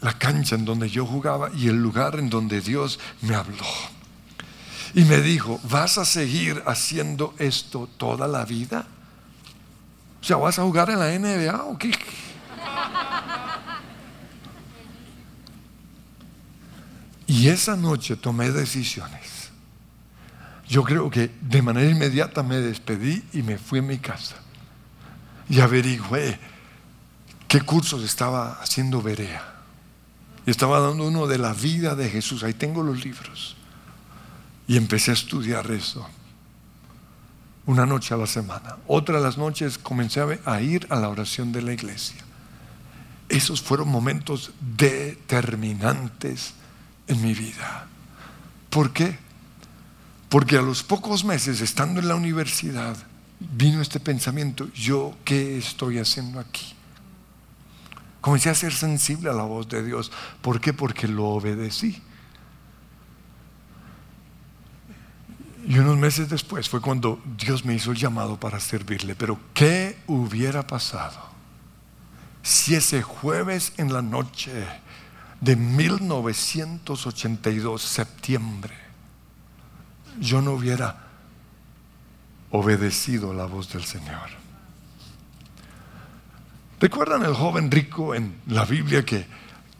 la 0.00 0.16
cancha 0.16 0.54
en 0.54 0.64
donde 0.64 0.88
yo 0.88 1.04
jugaba 1.04 1.50
y 1.52 1.66
el 1.66 1.82
lugar 1.82 2.16
en 2.16 2.30
donde 2.30 2.60
Dios 2.60 3.00
me 3.22 3.34
habló. 3.34 3.66
Y 4.94 5.02
me 5.02 5.20
dijo, 5.20 5.58
¿vas 5.64 5.98
a 5.98 6.04
seguir 6.04 6.62
haciendo 6.64 7.34
esto 7.38 7.88
toda 7.96 8.28
la 8.28 8.44
vida? 8.44 8.86
O 10.20 10.24
sea, 10.24 10.36
¿vas 10.36 10.60
a 10.60 10.62
jugar 10.62 10.90
en 10.90 11.00
la 11.00 11.18
NBA 11.18 11.64
o 11.64 11.76
qué? 11.76 11.90
Y 17.26 17.48
esa 17.48 17.74
noche 17.74 18.14
tomé 18.14 18.52
decisiones. 18.52 19.33
Yo 20.74 20.82
creo 20.82 21.08
que 21.08 21.30
de 21.40 21.62
manera 21.62 21.88
inmediata 21.88 22.42
me 22.42 22.56
despedí 22.56 23.22
y 23.32 23.42
me 23.42 23.58
fui 23.58 23.78
a 23.78 23.82
mi 23.82 23.98
casa. 23.98 24.34
Y 25.48 25.60
averigüé 25.60 26.36
qué 27.46 27.60
cursos 27.60 28.02
estaba 28.02 28.60
haciendo 28.60 29.00
Berea. 29.00 29.54
Y 30.44 30.50
estaba 30.50 30.80
dando 30.80 31.06
uno 31.06 31.28
de 31.28 31.38
la 31.38 31.52
vida 31.54 31.94
de 31.94 32.10
Jesús. 32.10 32.42
Ahí 32.42 32.54
tengo 32.54 32.82
los 32.82 33.04
libros. 33.04 33.54
Y 34.66 34.76
empecé 34.76 35.12
a 35.12 35.14
estudiar 35.14 35.70
eso. 35.70 36.04
Una 37.66 37.86
noche 37.86 38.12
a 38.12 38.16
la 38.16 38.26
semana. 38.26 38.78
Otra 38.88 39.18
de 39.18 39.22
las 39.22 39.38
noches 39.38 39.78
comencé 39.78 40.20
a 40.44 40.60
ir 40.60 40.88
a 40.90 40.96
la 40.96 41.08
oración 41.08 41.52
de 41.52 41.62
la 41.62 41.72
iglesia. 41.72 42.20
Esos 43.28 43.62
fueron 43.62 43.88
momentos 43.90 44.50
determinantes 44.76 46.54
en 47.06 47.22
mi 47.22 47.32
vida. 47.32 47.86
¿Por 48.70 48.92
qué? 48.92 49.22
Porque 50.34 50.58
a 50.58 50.62
los 50.62 50.82
pocos 50.82 51.24
meses, 51.24 51.60
estando 51.60 52.00
en 52.00 52.08
la 52.08 52.16
universidad, 52.16 52.96
vino 53.38 53.80
este 53.80 54.00
pensamiento, 54.00 54.66
¿yo 54.74 55.16
qué 55.24 55.56
estoy 55.56 56.00
haciendo 56.00 56.40
aquí? 56.40 56.74
Comencé 58.20 58.50
a 58.50 58.54
ser 58.56 58.72
sensible 58.72 59.30
a 59.30 59.32
la 59.32 59.44
voz 59.44 59.68
de 59.68 59.84
Dios. 59.84 60.10
¿Por 60.42 60.60
qué? 60.60 60.72
Porque 60.72 61.06
lo 61.06 61.26
obedecí. 61.26 62.02
Y 65.68 65.78
unos 65.78 65.98
meses 65.98 66.28
después 66.28 66.68
fue 66.68 66.80
cuando 66.80 67.22
Dios 67.38 67.64
me 67.64 67.76
hizo 67.76 67.92
el 67.92 67.96
llamado 67.96 68.40
para 68.40 68.58
servirle. 68.58 69.14
Pero 69.14 69.38
¿qué 69.54 69.96
hubiera 70.08 70.66
pasado 70.66 71.28
si 72.42 72.74
ese 72.74 73.02
jueves 73.02 73.72
en 73.76 73.92
la 73.92 74.02
noche 74.02 74.66
de 75.40 75.54
1982, 75.54 77.80
septiembre, 77.80 78.83
yo 80.20 80.42
no 80.42 80.52
hubiera 80.52 80.96
obedecido 82.50 83.32
la 83.34 83.46
voz 83.46 83.72
del 83.72 83.84
Señor? 83.84 84.28
¿Recuerdan 86.80 87.22
el 87.22 87.34
joven 87.34 87.70
rico 87.70 88.14
en 88.14 88.34
la 88.46 88.64
Biblia 88.64 89.04
que, 89.04 89.26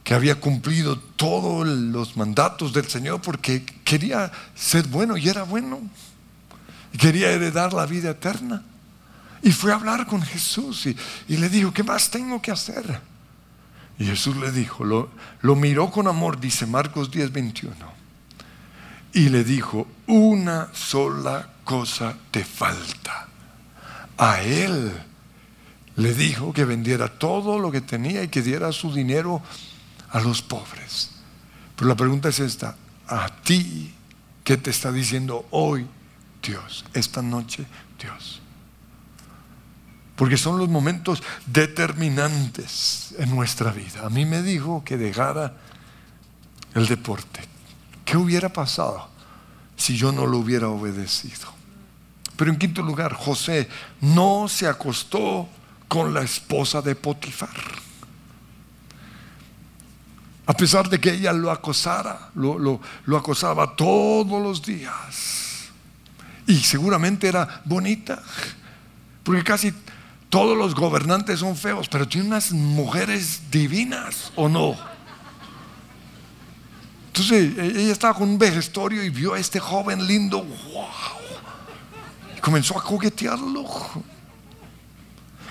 que 0.02 0.14
había 0.14 0.40
cumplido 0.40 0.98
todos 0.98 1.66
los 1.66 2.16
mandatos 2.16 2.72
del 2.72 2.88
Señor 2.88 3.20
porque 3.20 3.64
quería 3.84 4.30
ser 4.54 4.86
bueno 4.86 5.16
y 5.16 5.28
era 5.28 5.42
bueno? 5.42 5.80
Y 6.92 6.98
quería 6.98 7.30
heredar 7.30 7.72
la 7.72 7.86
vida 7.86 8.10
eterna. 8.10 8.62
Y 9.42 9.52
fue 9.52 9.72
a 9.72 9.74
hablar 9.74 10.06
con 10.06 10.22
Jesús 10.22 10.86
y, 10.86 10.96
le 11.36 11.50
dijo, 11.50 11.72
¿qué 11.72 11.82
más 11.82 12.10
tengo 12.10 12.40
que 12.40 12.50
hacer? 12.50 13.00
Y 13.98 14.06
Jesús 14.06 14.36
le 14.36 14.50
dijo, 14.50 14.84
lo, 14.84 15.10
lo 15.42 15.54
miró 15.54 15.90
con 15.90 16.08
amor, 16.08 16.40
dice 16.40 16.64
Marcos 16.66 17.10
10, 17.10 17.30
21. 17.30 17.74
Y 19.14 19.28
le 19.28 19.44
dijo, 19.44 19.86
una 20.08 20.68
sola 20.74 21.48
cosa 21.64 22.16
te 22.30 22.44
falta. 22.44 23.28
A 24.18 24.42
Él 24.42 24.92
le 25.96 26.14
dijo 26.14 26.52
que 26.52 26.64
vendiera 26.64 27.08
todo 27.08 27.58
lo 27.58 27.70
que 27.70 27.80
tenía 27.80 28.22
y 28.22 28.28
que 28.28 28.42
diera 28.42 28.72
su 28.72 28.92
dinero 28.92 29.40
a 30.10 30.20
los 30.20 30.42
pobres. 30.42 31.10
Pero 31.76 31.88
la 31.88 31.96
pregunta 31.96 32.28
es 32.28 32.40
esta, 32.40 32.76
a 33.06 33.28
ti, 33.42 33.94
¿qué 34.42 34.56
te 34.56 34.70
está 34.70 34.92
diciendo 34.92 35.46
hoy 35.50 35.86
Dios, 36.42 36.84
esta 36.92 37.22
noche 37.22 37.66
Dios? 38.00 38.40
Porque 40.16 40.36
son 40.36 40.58
los 40.58 40.68
momentos 40.68 41.22
determinantes 41.46 43.14
en 43.18 43.34
nuestra 43.34 43.72
vida. 43.72 44.06
A 44.06 44.10
mí 44.10 44.24
me 44.26 44.42
dijo 44.42 44.82
que 44.84 44.96
dejara 44.96 45.54
el 46.74 46.86
deporte. 46.86 47.53
¿Qué 48.04 48.16
hubiera 48.16 48.48
pasado 48.48 49.08
si 49.76 49.96
yo 49.96 50.12
no 50.12 50.26
lo 50.26 50.38
hubiera 50.38 50.68
obedecido? 50.68 51.52
Pero 52.36 52.50
en 52.50 52.58
quinto 52.58 52.82
lugar, 52.82 53.14
José 53.14 53.68
no 54.00 54.48
se 54.48 54.66
acostó 54.66 55.48
con 55.88 56.12
la 56.12 56.22
esposa 56.22 56.82
de 56.82 56.94
Potifar. 56.94 57.84
A 60.46 60.52
pesar 60.52 60.88
de 60.88 61.00
que 61.00 61.12
ella 61.12 61.32
lo 61.32 61.50
acosara, 61.50 62.30
lo, 62.34 62.58
lo, 62.58 63.16
acosaba 63.16 63.74
todos 63.76 64.42
los 64.42 64.62
días. 64.62 65.70
Y 66.46 66.56
seguramente 66.56 67.28
era 67.28 67.62
bonita, 67.64 68.22
porque 69.22 69.42
casi 69.42 69.72
todos 70.28 70.58
los 70.58 70.74
gobernantes 70.74 71.40
son 71.40 71.56
feos, 71.56 71.88
pero 71.88 72.06
tiene 72.06 72.26
unas 72.26 72.52
mujeres 72.52 73.50
divinas, 73.50 74.32
¿o 74.34 74.48
no? 74.48 74.76
Entonces 77.14 77.56
e, 77.56 77.82
ella 77.82 77.92
estaba 77.92 78.12
con 78.12 78.28
un 78.28 78.38
vejestorio 78.38 79.04
y 79.04 79.08
vio 79.08 79.34
a 79.34 79.38
este 79.38 79.60
joven 79.60 80.04
lindo, 80.04 80.42
wow, 80.42 80.88
y 82.36 82.40
comenzó 82.40 82.76
a 82.76 82.82
coquetearlo. 82.82 83.64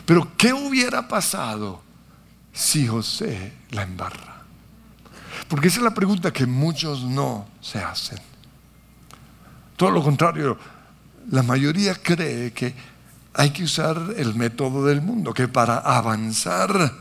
Pero 0.06 0.36
¿qué 0.36 0.52
hubiera 0.52 1.08
pasado 1.08 1.82
si 2.52 2.86
José 2.86 3.54
la 3.71 3.84
embarra? 3.84 4.43
Porque 5.47 5.69
esa 5.69 5.78
es 5.78 5.84
la 5.84 5.93
pregunta 5.93 6.34
que 6.34 6.45
muchos 6.45 7.04
no 7.04 7.47
se 7.62 7.80
hacen. 7.80 8.19
Todo 9.78 9.91
lo 9.91 10.04
contrario, 10.04 10.60
la 11.32 11.43
mayoría 11.43 11.95
cree 11.95 12.52
que 12.52 12.73
hay 13.36 13.52
que 13.52 13.63
usar 13.63 14.15
el 14.17 14.36
método 14.36 14.86
del 14.86 15.02
mundo, 15.02 15.34
que 15.34 15.47
para 15.47 15.78
avanzar 15.78 16.93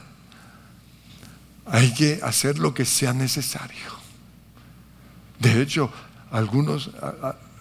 hay 1.66 1.92
que 1.94 2.20
hacer 2.22 2.60
lo 2.60 2.72
que 2.72 2.84
sea 2.84 3.12
necesario. 3.12 4.01
De 5.42 5.60
hecho, 5.60 5.90
algunas 6.30 6.88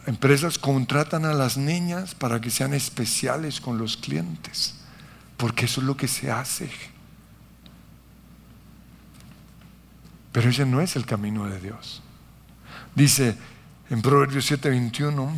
empresas 0.05 0.57
contratan 0.57 1.25
a 1.25 1.33
las 1.33 1.57
niñas 1.57 2.15
para 2.15 2.39
que 2.39 2.49
sean 2.49 2.73
especiales 2.73 3.59
con 3.59 3.77
los 3.77 3.97
clientes 3.97 4.75
porque 5.41 5.65
eso 5.65 5.81
es 5.81 5.87
lo 5.87 5.97
que 5.97 6.07
se 6.07 6.29
hace. 6.29 6.69
Pero 10.31 10.51
ese 10.51 10.67
no 10.67 10.81
es 10.81 10.95
el 10.95 11.07
camino 11.07 11.49
de 11.49 11.59
Dios. 11.59 12.03
Dice 12.93 13.35
en 13.89 14.03
Proverbios 14.03 14.45
7:21, 14.45 15.35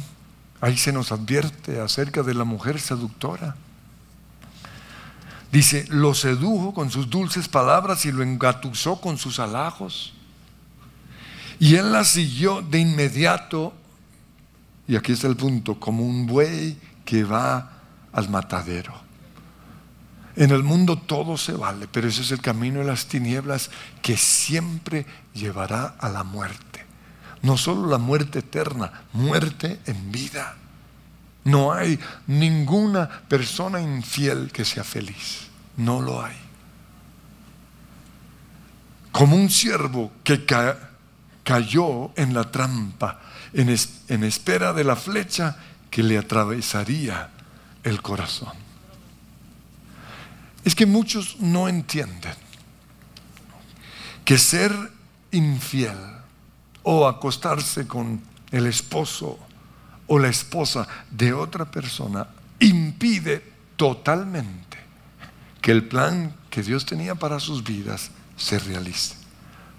ahí 0.60 0.78
se 0.78 0.92
nos 0.92 1.14
advierte 1.14 1.80
acerca 1.80 2.22
de 2.22 2.34
la 2.34 2.44
mujer 2.44 2.82
seductora. 2.82 3.56
Dice, 5.54 5.86
lo 5.88 6.14
sedujo 6.14 6.74
con 6.74 6.92
sus 6.92 7.10
dulces 7.10 7.48
palabras 7.48 8.06
y 8.06 8.12
lo 8.12 8.24
engatusó 8.24 9.00
con 9.00 9.18
sus 9.18 9.40
halagos. 9.40 10.14
Y 11.64 11.78
él 11.78 11.94
la 11.94 12.04
siguió 12.04 12.62
de 12.62 12.80
inmediato, 12.80 13.74
y 14.86 14.98
aquí 14.98 15.14
está 15.14 15.28
el 15.28 15.38
punto, 15.38 15.80
como 15.80 16.06
un 16.06 16.28
buey 16.28 16.78
que 17.06 17.24
va 17.24 17.72
al 18.12 18.28
matadero. 18.28 18.94
En 20.36 20.52
el 20.52 20.62
mundo 20.62 20.98
todo 20.98 21.38
se 21.38 21.54
vale, 21.54 21.88
pero 21.90 22.10
ese 22.10 22.24
es 22.24 22.32
el 22.32 22.42
camino 22.42 22.80
de 22.80 22.86
las 22.88 23.06
tinieblas 23.06 23.72
que 24.02 24.18
siempre 24.18 25.06
llevará 25.34 25.96
a 26.00 26.10
la 26.10 26.26
muerte. 26.26 26.86
No 27.44 27.56
solo 27.56 27.88
la 27.88 27.98
muerte 27.98 28.40
eterna, 28.40 28.92
muerte 29.14 29.80
en 29.86 30.12
vida. 30.12 30.58
No 31.46 31.72
hay 31.72 31.98
ninguna 32.28 33.08
persona 33.08 33.80
infiel 33.80 34.52
que 34.52 34.66
sea 34.66 34.84
feliz. 34.84 35.48
No 35.78 36.02
lo 36.02 36.22
hay. 36.22 36.36
Como 39.14 39.38
un 39.38 39.50
siervo 39.50 40.12
que 40.26 40.44
cayó 41.44 42.12
en 42.16 42.34
la 42.34 42.50
trampa, 42.50 43.20
en 43.54 44.24
espera 44.24 44.74
de 44.74 44.84
la 44.84 44.96
flecha 44.96 45.58
que 45.90 46.04
le 46.04 46.18
atravesaría 46.18 47.30
el 47.84 48.02
corazón. 48.02 48.54
Es 50.64 50.76
que 50.76 50.86
muchos 50.86 51.40
no 51.40 51.68
entienden 51.68 52.34
que 54.24 54.38
ser 54.38 54.72
infiel 55.32 55.98
o 56.84 57.08
acostarse 57.08 57.88
con 57.88 58.22
el 58.52 58.68
esposo 58.68 59.38
o 60.08 60.20
la 60.20 60.30
esposa 60.30 60.88
de 61.12 61.34
otra 61.34 61.70
persona 61.70 62.28
impide 62.60 63.52
totalmente 63.76 64.78
que 65.62 65.72
el 65.72 65.88
plan 65.88 66.36
que 66.50 66.62
Dios 66.64 66.86
tenía 66.86 67.16
para 67.16 67.40
sus 67.40 67.64
vidas 67.64 68.12
se 68.38 68.60
realice. 68.60 69.23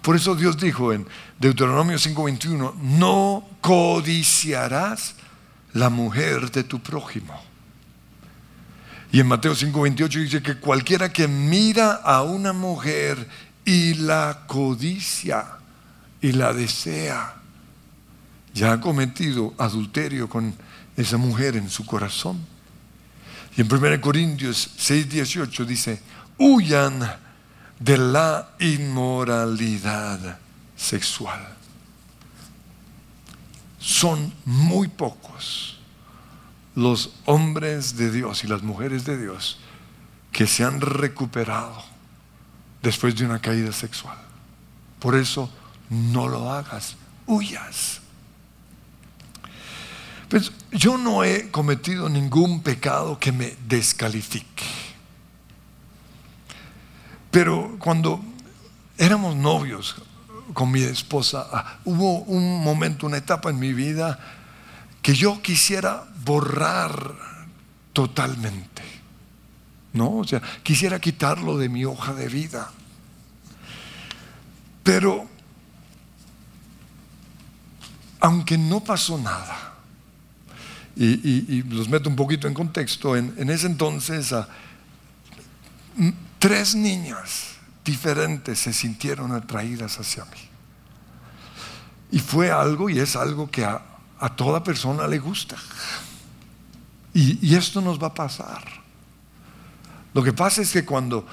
Por 0.05 0.15
eso 0.15 0.35
Dios 0.35 0.55
dijo 0.57 0.93
en 0.93 1.07
Deuteronomio 1.39 1.97
5:21, 1.97 2.75
no 2.79 3.43
codiciarás 3.59 5.15
la 5.73 5.89
mujer 5.89 6.51
de 6.51 6.63
tu 6.63 6.79
prójimo. 6.79 7.33
Y 9.11 9.19
en 9.19 9.25
Mateo 9.25 9.55
5:28 9.55 10.19
dice 10.19 10.43
que 10.43 10.59
cualquiera 10.59 11.11
que 11.11 11.27
mira 11.27 11.93
a 11.93 12.21
una 12.21 12.53
mujer 12.53 13.27
y 13.65 13.95
la 13.95 14.43
codicia 14.45 15.47
y 16.21 16.33
la 16.33 16.53
desea, 16.53 17.37
ya 18.53 18.73
ha 18.73 18.81
cometido 18.81 19.55
adulterio 19.57 20.29
con 20.29 20.53
esa 20.95 21.17
mujer 21.17 21.55
en 21.55 21.67
su 21.67 21.83
corazón. 21.83 22.45
Y 23.57 23.61
en 23.61 23.67
1 23.67 23.99
Corintios 24.01 24.69
6:18 24.77 25.65
dice, 25.65 25.99
huyan 26.37 27.24
de 27.79 27.97
la 27.97 28.51
inmoralidad 28.59 30.39
sexual. 30.75 31.55
Son 33.79 34.33
muy 34.45 34.87
pocos 34.87 35.77
los 36.75 37.13
hombres 37.25 37.95
de 37.97 38.11
Dios 38.11 38.43
y 38.43 38.47
las 38.47 38.61
mujeres 38.61 39.05
de 39.05 39.17
Dios 39.17 39.59
que 40.31 40.47
se 40.47 40.63
han 40.63 40.81
recuperado 40.81 41.83
después 42.81 43.15
de 43.15 43.25
una 43.25 43.39
caída 43.39 43.71
sexual. 43.71 44.17
Por 44.99 45.15
eso 45.15 45.49
no 45.89 46.27
lo 46.27 46.51
hagas, 46.51 46.95
huyas. 47.25 48.01
Pues 50.29 50.51
yo 50.71 50.97
no 50.97 51.23
he 51.23 51.49
cometido 51.51 52.09
ningún 52.09 52.61
pecado 52.61 53.19
que 53.19 53.31
me 53.31 53.55
descalifique. 53.67 54.84
Pero 57.35 57.75
cuando 57.79 58.23
éramos 58.97 59.35
novios 59.35 59.97
con 60.53 60.71
mi 60.71 60.83
esposa, 60.83 61.45
ah, 61.51 61.79
hubo 61.83 62.19
un 62.19 62.63
momento, 62.63 63.05
una 63.05 63.17
etapa 63.17 63.49
en 63.49 63.59
mi 63.59 63.73
vida 63.73 64.17
que 65.01 65.13
yo 65.13 65.41
quisiera 65.41 66.05
borrar 66.23 67.13
totalmente. 67.91 68.83
¿No? 69.91 70.19
O 70.19 70.23
sea, 70.23 70.41
quisiera 70.63 71.01
quitarlo 71.01 71.57
de 71.57 71.67
mi 71.67 71.83
hoja 71.83 72.13
de 72.13 72.29
vida. 72.29 72.71
Pero, 74.81 75.27
aunque 78.21 78.57
no 78.57 78.81
pasó 78.81 79.17
nada, 79.17 79.73
y, 80.95 81.63
los 81.63 81.89
meto 81.89 82.09
un 82.09 82.15
poquito 82.15 82.47
en 82.47 82.53
contexto, 82.53 83.17
en, 83.17 83.49
ese 83.49 83.67
entonces 83.67 84.31
ah, 84.31 84.47
tres 86.39 86.75
niñas 86.75 87.55
diferentes 87.83 88.59
se 88.59 88.73
sintieron 88.73 89.31
atraídas 89.31 89.99
hacia 89.99 90.25
mí. 90.25 90.49
Y 92.11 92.19
fue 92.19 92.51
algo, 92.51 92.89
y 92.89 92.99
es 92.99 93.15
algo 93.15 93.49
que 93.49 93.63
a, 93.63 93.81
toda 94.35 94.63
persona 94.63 95.07
le 95.07 95.19
gusta. 95.19 95.55
Y, 97.13 97.47
y 97.47 97.55
esto 97.55 97.81
nos 97.81 98.01
va 98.01 98.07
a 98.07 98.13
pasar. 98.13 98.63
Lo 100.13 100.23
que 100.23 100.33
pasa 100.33 100.61
es 100.61 100.71
que 100.71 100.85
cuando 100.85 101.27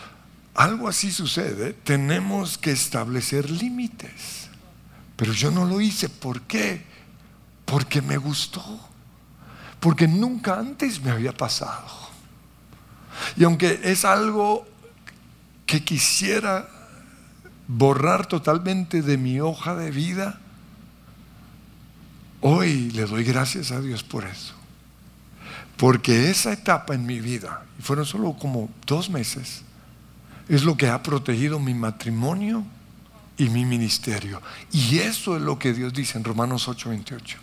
algo 0.55 0.89
así 0.89 1.11
sucede, 1.11 1.73
tenemos 1.73 2.59
que 2.59 2.73
establecer 2.73 3.51
límites. 3.51 4.49
Pero 5.17 5.33
yo 5.33 5.51
no 5.51 5.65
lo 5.65 5.81
hice. 5.81 6.09
¿Por 6.09 6.43
qué? 6.43 6.85
Porque 7.65 8.03
me 8.03 8.17
gustó. 8.17 8.81
Porque 9.81 10.07
nunca 10.07 10.59
antes 10.59 11.01
me 11.01 11.11
había 11.11 11.33
pasado. 11.33 11.89
Y 13.37 13.45
aunque 13.45 13.81
es 13.85 14.05
algo 14.05 14.67
que 15.73 15.83
quisiera 15.83 16.69
borrar 17.67 18.27
totalmente 18.27 19.01
de 19.01 19.17
mi 19.17 19.41
hoja 19.41 19.75
de 19.75 19.91
vida, 19.91 20.39
hoy 22.43 22.91
le 22.91 23.07
doy 23.07 23.25
gracias 23.25 23.71
a 23.71 23.81
Dios 23.81 24.03
por 24.03 24.27
eso. 24.27 24.53
Porque 25.79 26.29
esa 26.29 26.53
etapa 26.53 26.93
en 26.93 27.07
mi 27.07 27.21
vida, 27.21 27.65
y 27.79 27.83
fueron 27.83 28.05
solo 28.05 28.35
como 28.35 28.69
dos 28.87 29.09
meses, 29.09 29.63
es 30.47 30.63
lo 30.63 30.77
que 30.77 30.89
ha 30.89 31.03
protegido 31.03 31.59
mi 31.59 31.73
matrimonio 31.73 32.67
y 33.39 33.49
mi 33.49 33.65
ministerio. 33.65 34.43
Y 34.73 34.99
eso 34.99 35.37
es 35.37 35.43
lo 35.43 35.59
que 35.59 35.73
Dios 35.73 35.95
dice 35.95 36.19
en 36.19 36.25
Romanos 36.25 36.69
8:28. 36.69 37.39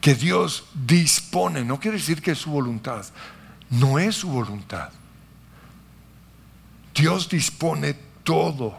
Que 0.00 0.14
Dios 0.14 0.66
dispone, 0.86 1.64
no 1.64 1.80
quiere 1.80 1.96
decir 1.96 2.22
que 2.22 2.30
es 2.30 2.38
su 2.38 2.50
voluntad, 2.50 3.04
no 3.68 3.98
es 3.98 4.14
su 4.14 4.28
voluntad 4.28 4.90
Dios 6.94 7.28
dispone 7.28 7.94
todo 8.22 8.74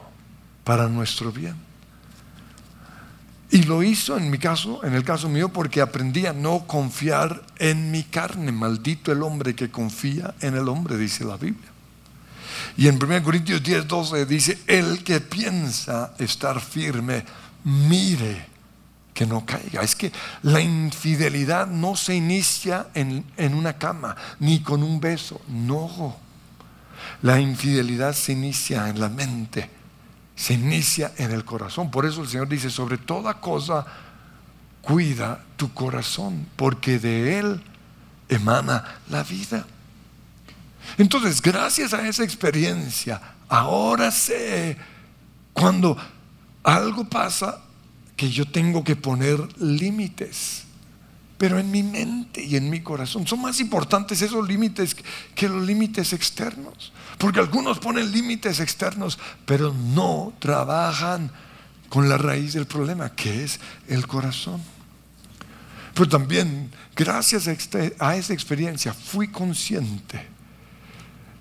para 0.64 0.88
nuestro 0.88 1.32
bien. 1.32 1.56
Y 3.52 3.64
lo 3.64 3.84
hizo 3.84 4.18
en 4.18 4.32
mi 4.32 4.38
caso, 4.38 4.84
en 4.84 4.96
el 4.96 5.04
caso 5.04 5.30
mío, 5.30 5.50
porque 5.50 5.80
aprendí 5.80 6.26
a 6.26 6.34
no 6.34 6.66
confiar 6.66 7.46
en 7.58 7.92
mi 7.92 8.04
carne. 8.04 8.52
Maldito 8.52 9.12
el 9.12 9.22
hombre 9.22 9.56
que 9.56 9.70
confía 9.70 10.34
en 10.42 10.56
el 10.56 10.68
hombre, 10.68 10.98
dice 10.98 11.24
la 11.24 11.38
Biblia. 11.38 11.70
Y 12.78 12.88
en 12.88 13.02
1 13.02 13.24
Corintios 13.24 13.62
10, 13.62 13.88
12 13.88 14.26
dice, 14.26 14.60
el 14.68 15.04
que 15.04 15.22
piensa 15.22 16.14
estar 16.18 16.60
firme, 16.60 17.24
mire 17.64 18.48
que 19.14 19.26
no 19.26 19.46
caiga. 19.46 19.82
Es 19.82 19.96
que 19.96 20.12
la 20.42 20.60
infidelidad 20.60 21.68
no 21.68 21.96
se 21.96 22.16
inicia 22.16 22.88
en, 22.94 23.24
en 23.38 23.54
una 23.54 23.78
cama, 23.78 24.16
ni 24.40 24.62
con 24.62 24.84
un 24.84 25.00
beso, 25.00 25.40
no. 25.48 26.25
La 27.22 27.40
infidelidad 27.40 28.14
se 28.14 28.34
inicia 28.34 28.90
en 28.90 29.00
la 29.00 29.10
mente, 29.10 29.70
se 30.36 30.54
inicia 30.54 31.14
en 31.18 31.32
el 31.32 31.46
corazón. 31.46 31.92
Por 31.92 32.06
eso 32.06 32.22
el 32.22 32.28
Señor 32.28 32.48
dice, 32.48 32.70
sobre 32.70 32.98
toda 32.98 33.40
cosa, 33.40 33.86
cuida 34.82 35.44
tu 35.58 35.74
corazón, 35.74 36.48
porque 36.56 37.00
de 37.00 37.40
él 37.40 37.64
emana 38.30 39.00
la 39.10 39.24
vida. 39.24 39.66
Entonces, 40.98 41.42
gracias 41.42 41.94
a 41.94 42.08
esa 42.08 42.24
experiencia, 42.24 43.22
ahora 43.48 44.12
sé 44.12 44.78
cuando 45.54 45.98
algo 46.64 47.06
pasa 47.06 47.62
que 48.16 48.30
yo 48.30 48.46
tengo 48.46 48.84
que 48.84 48.96
poner 48.96 49.40
límites 49.62 50.65
pero 51.38 51.60
en 51.60 51.70
mi 51.70 51.84
mente 51.84 52.44
y 52.44 52.56
en 52.56 52.70
mi 52.70 52.82
corazón. 52.82 53.28
Son 53.28 53.42
más 53.42 53.60
importantes 53.60 54.22
esos 54.22 54.48
límites 54.48 54.96
que 55.36 55.50
los 55.50 55.66
límites 55.66 56.14
externos. 56.14 56.94
Porque 57.18 57.40
algunos 57.40 57.80
ponen 57.80 58.12
límites 58.12 58.60
externos, 58.60 59.20
pero 59.46 59.74
no 59.74 60.34
trabajan 60.40 61.32
con 61.90 62.10
la 62.10 62.18
raíz 62.18 62.54
del 62.54 62.66
problema, 62.66 63.10
que 63.10 63.44
es 63.44 63.60
el 63.88 64.08
corazón. 64.08 64.62
Pero 65.94 66.10
también, 66.10 66.72
gracias 66.96 67.48
a 67.48 67.52
este, 67.52 67.96
esa 67.96 68.34
experiencia, 68.34 68.94
fui 68.94 69.30
consciente 69.30 70.28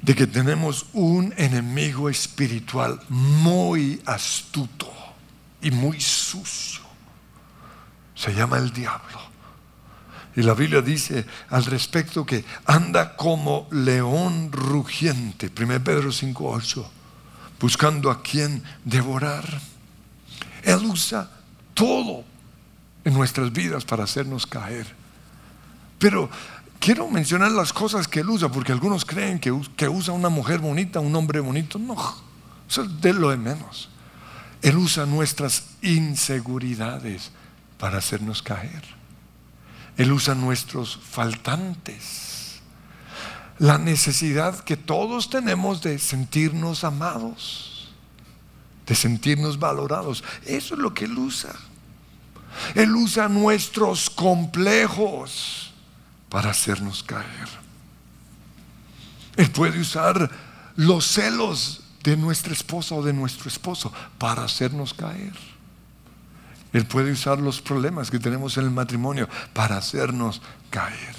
de 0.00 0.14
que 0.14 0.26
tenemos 0.26 0.86
un 0.92 1.32
enemigo 1.36 2.08
espiritual 2.10 3.00
muy 3.08 4.00
astuto 4.04 4.92
y 5.62 5.70
muy 5.70 6.00
sucio. 6.00 6.82
Se 8.14 8.32
llama 8.34 8.58
el 8.58 8.72
diablo. 8.72 9.33
Y 10.36 10.42
la 10.42 10.54
Biblia 10.54 10.82
dice 10.82 11.24
al 11.50 11.64
respecto 11.64 12.26
que 12.26 12.44
anda 12.66 13.16
como 13.16 13.68
león 13.70 14.50
rugiente, 14.50 15.50
1 15.56 15.84
Pedro 15.84 16.10
5.8, 16.10 16.84
buscando 17.60 18.10
a 18.10 18.20
quien 18.20 18.62
devorar. 18.84 19.44
Él 20.62 20.84
usa 20.86 21.30
todo 21.72 22.24
en 23.04 23.14
nuestras 23.14 23.52
vidas 23.52 23.84
para 23.84 24.04
hacernos 24.04 24.46
caer. 24.46 24.86
Pero 25.98 26.28
quiero 26.80 27.08
mencionar 27.08 27.52
las 27.52 27.72
cosas 27.72 28.08
que 28.08 28.20
él 28.20 28.30
usa, 28.30 28.48
porque 28.48 28.72
algunos 28.72 29.04
creen 29.04 29.38
que, 29.38 29.56
que 29.76 29.88
usa 29.88 30.12
una 30.14 30.30
mujer 30.30 30.58
bonita, 30.58 30.98
un 31.00 31.14
hombre 31.14 31.38
bonito. 31.40 31.78
No, 31.78 31.96
eso 32.68 32.82
es 32.82 33.00
de 33.00 33.12
lo 33.12 33.30
de 33.30 33.36
menos. 33.36 33.88
Él 34.62 34.78
usa 34.78 35.06
nuestras 35.06 35.64
inseguridades 35.82 37.30
para 37.78 37.98
hacernos 37.98 38.42
caer. 38.42 38.82
Él 39.96 40.12
usa 40.12 40.34
nuestros 40.34 40.98
faltantes. 41.10 42.60
La 43.58 43.78
necesidad 43.78 44.64
que 44.64 44.76
todos 44.76 45.30
tenemos 45.30 45.80
de 45.82 45.98
sentirnos 45.98 46.82
amados, 46.82 47.92
de 48.86 48.94
sentirnos 48.94 49.58
valorados. 49.58 50.24
Eso 50.44 50.74
es 50.74 50.80
lo 50.80 50.92
que 50.92 51.04
Él 51.04 51.16
usa. 51.16 51.54
Él 52.74 52.94
usa 52.96 53.28
nuestros 53.28 54.10
complejos 54.10 55.72
para 56.28 56.50
hacernos 56.50 57.02
caer. 57.02 57.48
Él 59.36 59.50
puede 59.50 59.80
usar 59.80 60.30
los 60.76 61.06
celos 61.06 61.80
de 62.02 62.16
nuestra 62.16 62.52
esposa 62.52 62.94
o 62.94 63.02
de 63.02 63.12
nuestro 63.12 63.48
esposo 63.48 63.92
para 64.18 64.44
hacernos 64.44 64.94
caer. 64.94 65.53
Él 66.74 66.86
puede 66.86 67.12
usar 67.12 67.38
los 67.38 67.62
problemas 67.62 68.10
que 68.10 68.18
tenemos 68.18 68.58
en 68.58 68.64
el 68.64 68.70
matrimonio 68.72 69.28
para 69.52 69.76
hacernos 69.76 70.42
caer. 70.70 71.14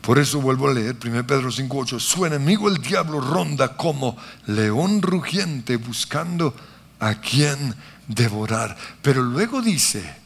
Por 0.00 0.18
eso 0.18 0.40
vuelvo 0.40 0.68
a 0.68 0.72
leer 0.72 0.96
1 1.04 1.26
Pedro 1.26 1.50
5.8. 1.50 2.00
Su 2.00 2.24
enemigo 2.24 2.68
el 2.68 2.78
diablo 2.78 3.20
ronda 3.20 3.76
como 3.76 4.16
león 4.46 5.02
rugiente 5.02 5.76
buscando 5.76 6.54
a 7.00 7.16
quien 7.16 7.74
devorar. 8.08 8.74
Pero 9.02 9.22
luego 9.22 9.60
dice, 9.60 10.16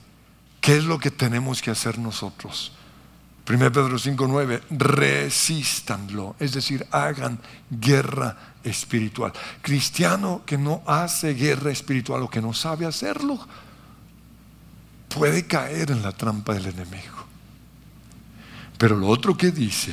¿qué 0.61 0.77
es 0.77 0.85
lo 0.85 1.01
que 1.01 1.11
tenemos 1.11 1.61
que 1.61 1.73
hacer 1.73 1.99
nosotros? 1.99 2.71
1 3.49 3.59
Pedro 3.73 3.97
5.9, 3.97 4.61
resistanlo, 4.71 6.37
es 6.39 6.53
decir, 6.53 6.87
hagan 6.93 7.41
guerra 7.69 8.37
espiritual. 8.63 9.33
Cristiano 9.61 10.43
que 10.47 10.57
no 10.57 10.83
hace 10.87 11.35
guerra 11.35 11.73
espiritual 11.73 12.23
o 12.23 12.31
que 12.31 12.43
no 12.43 12.53
sabe 12.53 12.87
hacerlo, 12.87 13.41
puede 15.19 15.47
caer 15.47 15.91
en 15.91 16.03
la 16.03 16.13
trampa 16.13 16.55
del 16.55 16.67
enemigo. 16.67 17.27
Pero 18.79 18.97
lo 18.97 19.09
otro 19.09 19.37
que 19.37 19.51
dice 19.51 19.93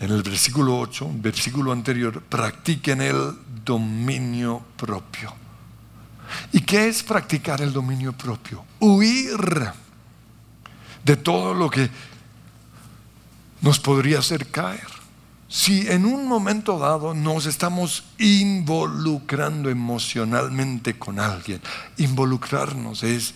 en 0.00 0.10
el 0.10 0.22
versículo 0.22 0.78
8, 0.78 1.04
un 1.04 1.22
versículo 1.22 1.72
anterior, 1.72 2.22
practiquen 2.22 3.02
el 3.02 3.36
dominio 3.64 4.64
propio. 4.76 5.32
¿Y 6.52 6.62
qué 6.62 6.88
es 6.88 7.02
practicar 7.02 7.60
el 7.60 7.72
dominio 7.72 8.12
propio? 8.14 8.64
Huir 8.80 9.70
de 11.04 11.16
todo 11.16 11.54
lo 11.54 11.68
que 11.68 11.90
nos 13.60 13.78
podría 13.78 14.18
hacer 14.20 14.50
caer. 14.50 14.88
si 15.48 15.88
en 15.88 16.06
un 16.06 16.28
momento 16.28 16.78
dado 16.78 17.12
nos 17.12 17.44
estamos 17.46 18.04
involucrando 18.18 19.68
emocionalmente 19.68 20.96
con 20.96 21.18
alguien, 21.18 21.60
involucrarnos 21.96 23.02
es 23.02 23.34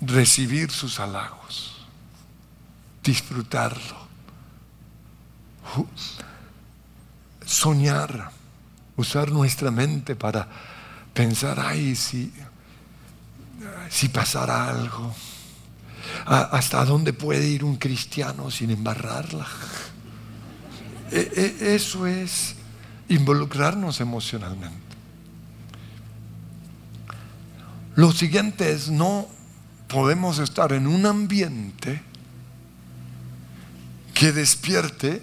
recibir 0.00 0.70
sus 0.70 0.98
halagos, 1.00 1.76
disfrutarlo, 3.02 4.08
soñar, 7.44 8.30
usar 8.96 9.30
nuestra 9.30 9.70
mente 9.70 10.16
para 10.16 10.48
pensar, 11.12 11.60
ay, 11.60 11.94
si, 11.94 12.32
si 13.88 14.08
pasara 14.08 14.68
algo, 14.68 15.14
hasta 16.26 16.84
dónde 16.84 17.12
puede 17.12 17.46
ir 17.46 17.64
un 17.64 17.76
cristiano 17.76 18.50
sin 18.50 18.70
embarrarla. 18.70 19.46
E, 21.10 21.56
e, 21.60 21.74
eso 21.74 22.06
es 22.06 22.54
involucrarnos 23.08 24.00
emocionalmente. 24.00 24.78
Lo 27.96 28.12
siguiente 28.12 28.72
es 28.72 28.88
no 28.88 29.28
podemos 29.92 30.38
estar 30.38 30.72
en 30.72 30.86
un 30.86 31.04
ambiente 31.04 32.00
que 34.14 34.32
despierte 34.32 35.22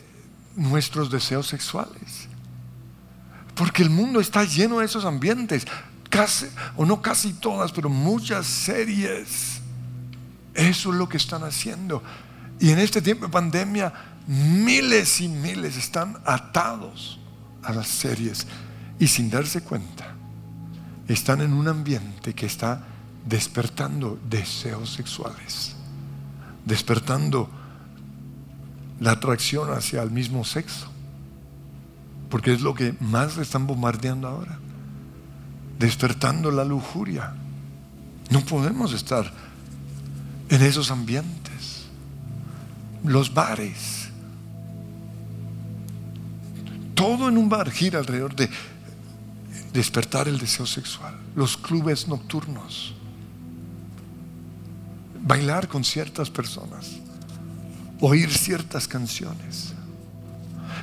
nuestros 0.55 1.09
deseos 1.09 1.47
sexuales. 1.47 2.27
Porque 3.55 3.81
el 3.81 3.89
mundo 3.89 4.19
está 4.19 4.43
lleno 4.43 4.79
de 4.79 4.85
esos 4.85 5.05
ambientes. 5.05 5.65
Casi, 6.09 6.47
o 6.75 6.85
no 6.85 7.01
casi 7.01 7.33
todas, 7.33 7.71
pero 7.71 7.89
muchas 7.89 8.45
series. 8.45 9.61
Eso 10.53 10.91
es 10.91 10.95
lo 10.95 11.07
que 11.07 11.17
están 11.17 11.43
haciendo. 11.43 12.03
Y 12.59 12.71
en 12.71 12.79
este 12.79 13.01
tiempo 13.01 13.25
de 13.25 13.31
pandemia 13.31 13.93
miles 14.27 15.21
y 15.21 15.29
miles 15.29 15.77
están 15.77 16.17
atados 16.25 17.19
a 17.63 17.71
las 17.71 17.87
series 17.87 18.45
y 18.99 19.07
sin 19.07 19.29
darse 19.29 19.61
cuenta 19.61 20.13
están 21.07 21.39
en 21.41 21.53
un 21.53 21.67
ambiente 21.69 22.33
que 22.33 22.45
está 22.45 22.85
despertando 23.27 24.19
deseos 24.29 24.93
sexuales, 24.93 25.75
despertando 26.65 27.49
la 28.99 29.11
atracción 29.11 29.71
hacia 29.71 30.01
el 30.01 30.11
mismo 30.11 30.45
sexo, 30.45 30.87
porque 32.29 32.53
es 32.53 32.61
lo 32.61 32.73
que 32.73 32.95
más 32.99 33.37
están 33.37 33.67
bombardeando 33.67 34.27
ahora, 34.27 34.57
despertando 35.77 36.51
la 36.51 36.63
lujuria. 36.63 37.33
No 38.29 38.41
podemos 38.41 38.93
estar 38.93 39.31
en 40.49 40.61
esos 40.61 40.91
ambientes. 40.91 41.85
Los 43.03 43.33
bares, 43.33 44.09
todo 46.95 47.29
en 47.29 47.37
un 47.37 47.47
bar 47.47 47.69
gira 47.71 47.99
alrededor 47.99 48.35
de 48.35 48.49
despertar 49.71 50.27
el 50.27 50.39
deseo 50.39 50.65
sexual. 50.65 51.15
Los 51.35 51.55
clubes 51.55 52.07
nocturnos. 52.07 52.96
Bailar 55.27 55.67
con 55.67 55.83
ciertas 55.83 56.29
personas. 56.29 56.97
Oír 57.99 58.31
ciertas 58.31 58.87
canciones. 58.87 59.73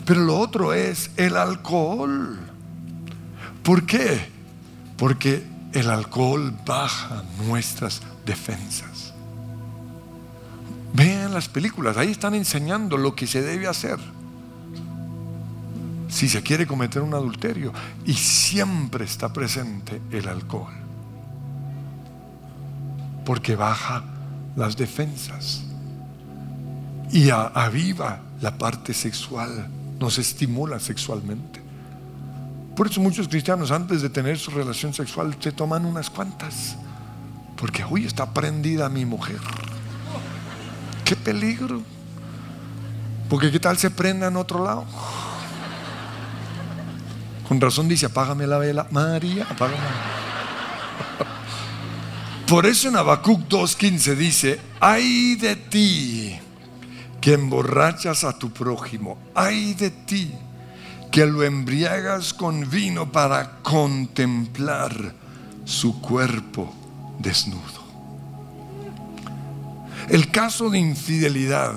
Pero 0.05 0.20
lo 0.20 0.38
otro 0.38 0.74
es 0.74 1.11
el 1.16 1.36
alcohol. 1.36 2.38
¿Por 3.62 3.86
qué? 3.86 4.28
Porque 4.97 5.47
el 5.72 5.90
alcohol 5.90 6.55
baja 6.66 7.24
nuestras 7.47 8.03
defensas. 8.26 9.14
Vean 10.92 11.32
las 11.32 11.49
películas, 11.49 11.97
ahí 11.97 12.11
están 12.11 12.34
enseñando 12.34 12.97
lo 12.97 13.16
que 13.16 13.26
se 13.26 13.42
debe 13.42 13.66
hacer 13.66 13.99
si 16.14 16.28
se 16.28 16.42
quiere 16.45 16.64
cometer 16.64 17.03
un 17.03 17.12
adulterio. 17.12 17.72
Y 18.07 18.14
siempre 18.14 19.05
está 19.05 19.32
presente 19.32 20.01
el 20.12 20.28
alcohol. 20.28 20.72
Porque 23.24 23.57
baja 23.57 24.05
las 24.57 24.77
defensas 24.77 25.63
y 27.11 27.31
aviva 27.31 28.21
la 28.41 28.57
parte 28.57 28.93
sexual, 28.93 29.69
nos 30.01 30.19
estimula 30.19 30.81
sexualmente. 30.81 31.63
Por 32.75 32.89
eso 32.89 33.01
muchos 33.01 33.29
cristianos 33.29 33.71
antes 33.71 34.03
de 34.03 34.11
tener 34.11 34.39
su 34.39 34.51
relación 34.51 34.93
sexual 34.93 35.37
se 35.39 35.53
toman 35.53 35.87
unas 35.87 36.11
cuantas. 36.11 36.77
Porque 37.57 37.85
hoy 37.85 38.05
está 38.05 38.35
prendida 38.35 38.89
mi 38.89 39.05
mujer. 39.05 39.39
Qué 41.05 41.15
peligro. 41.15 41.83
Porque 43.29 43.51
qué 43.53 43.61
tal 43.61 43.79
se 43.79 43.91
prenda 43.91 44.27
en 44.27 44.37
otro 44.37 44.65
lado. 44.65 44.85
Con 47.49 47.61
razón 47.61 47.89
dice, 47.89 48.07
apágame 48.07 48.47
la 48.47 48.59
vela. 48.59 48.89
María, 48.91 49.47
apágame. 49.49 50.24
Por 52.47 52.66
eso 52.66 52.88
en 52.88 52.97
Habacuc 52.97 53.49
2.15 53.49 54.14
dice, 54.16 54.61
ay 54.78 55.34
de 55.36 55.57
ti 55.57 56.38
que 57.20 57.32
emborrachas 57.32 58.22
a 58.22 58.38
tu 58.38 58.51
prójimo, 58.51 59.16
ay 59.34 59.72
de 59.72 59.90
ti 59.90 60.30
que 61.11 61.24
lo 61.24 61.42
embriagas 61.42 62.34
con 62.34 62.68
vino 62.68 63.11
para 63.11 63.62
contemplar 63.62 65.14
su 65.64 66.03
cuerpo 66.03 66.74
desnudo. 67.18 67.84
El 70.11 70.30
caso 70.30 70.68
de 70.68 70.78
infidelidad 70.78 71.72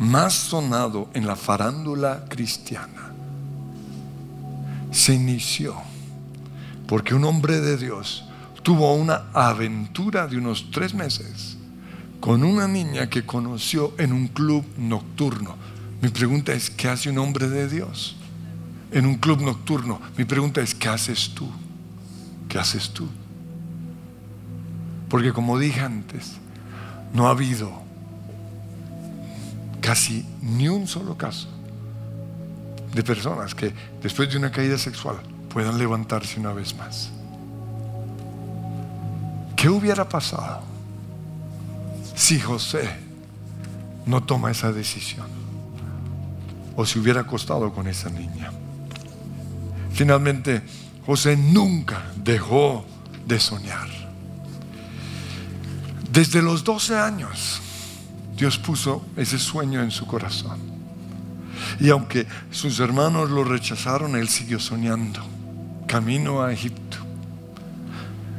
más 0.00 0.34
sonado 0.34 1.08
en 1.14 1.26
la 1.26 1.36
farándula 1.36 2.26
cristiana 2.28 3.12
se 4.90 5.14
inició 5.14 5.76
porque 6.86 7.14
un 7.14 7.24
hombre 7.24 7.60
de 7.60 7.78
Dios 7.78 8.24
tuvo 8.64 8.94
una 8.94 9.26
aventura 9.34 10.26
de 10.26 10.38
unos 10.38 10.70
tres 10.72 10.94
meses 10.94 11.56
con 12.18 12.42
una 12.42 12.66
niña 12.66 13.08
que 13.10 13.24
conoció 13.24 13.92
en 13.98 14.12
un 14.12 14.28
club 14.28 14.64
nocturno. 14.78 15.54
Mi 16.00 16.08
pregunta 16.08 16.54
es, 16.54 16.70
¿qué 16.70 16.88
hace 16.88 17.10
un 17.10 17.18
hombre 17.18 17.48
de 17.48 17.68
Dios 17.68 18.16
en 18.90 19.04
un 19.04 19.16
club 19.16 19.42
nocturno? 19.42 20.00
Mi 20.16 20.24
pregunta 20.24 20.62
es, 20.62 20.74
¿qué 20.74 20.88
haces 20.88 21.34
tú? 21.34 21.46
¿Qué 22.48 22.58
haces 22.58 22.90
tú? 22.90 23.06
Porque 25.10 25.34
como 25.34 25.58
dije 25.58 25.80
antes, 25.80 26.38
no 27.12 27.26
ha 27.26 27.30
habido 27.32 27.70
casi 29.82 30.24
ni 30.40 30.68
un 30.70 30.88
solo 30.88 31.18
caso 31.18 31.48
de 32.94 33.02
personas 33.02 33.54
que 33.54 33.74
después 34.02 34.30
de 34.30 34.38
una 34.38 34.50
caída 34.50 34.78
sexual 34.78 35.16
puedan 35.50 35.76
levantarse 35.76 36.40
una 36.40 36.54
vez 36.54 36.74
más. 36.74 37.10
¿Qué 39.64 39.70
hubiera 39.70 40.06
pasado 40.06 40.60
si 42.14 42.38
José 42.38 42.86
no 44.04 44.22
toma 44.22 44.50
esa 44.50 44.70
decisión? 44.70 45.26
O 46.76 46.84
si 46.84 46.98
hubiera 46.98 47.22
acostado 47.22 47.72
con 47.72 47.88
esa 47.88 48.10
niña. 48.10 48.52
Finalmente, 49.90 50.60
José 51.06 51.38
nunca 51.38 52.12
dejó 52.14 52.84
de 53.26 53.40
soñar. 53.40 53.88
Desde 56.12 56.42
los 56.42 56.62
12 56.62 56.98
años, 56.98 57.62
Dios 58.36 58.58
puso 58.58 59.06
ese 59.16 59.38
sueño 59.38 59.82
en 59.82 59.92
su 59.92 60.06
corazón. 60.06 60.58
Y 61.80 61.88
aunque 61.88 62.26
sus 62.50 62.80
hermanos 62.80 63.30
lo 63.30 63.44
rechazaron, 63.44 64.14
él 64.14 64.28
siguió 64.28 64.60
soñando. 64.60 65.22
Camino 65.86 66.42
a 66.42 66.52
Egipto. 66.52 67.03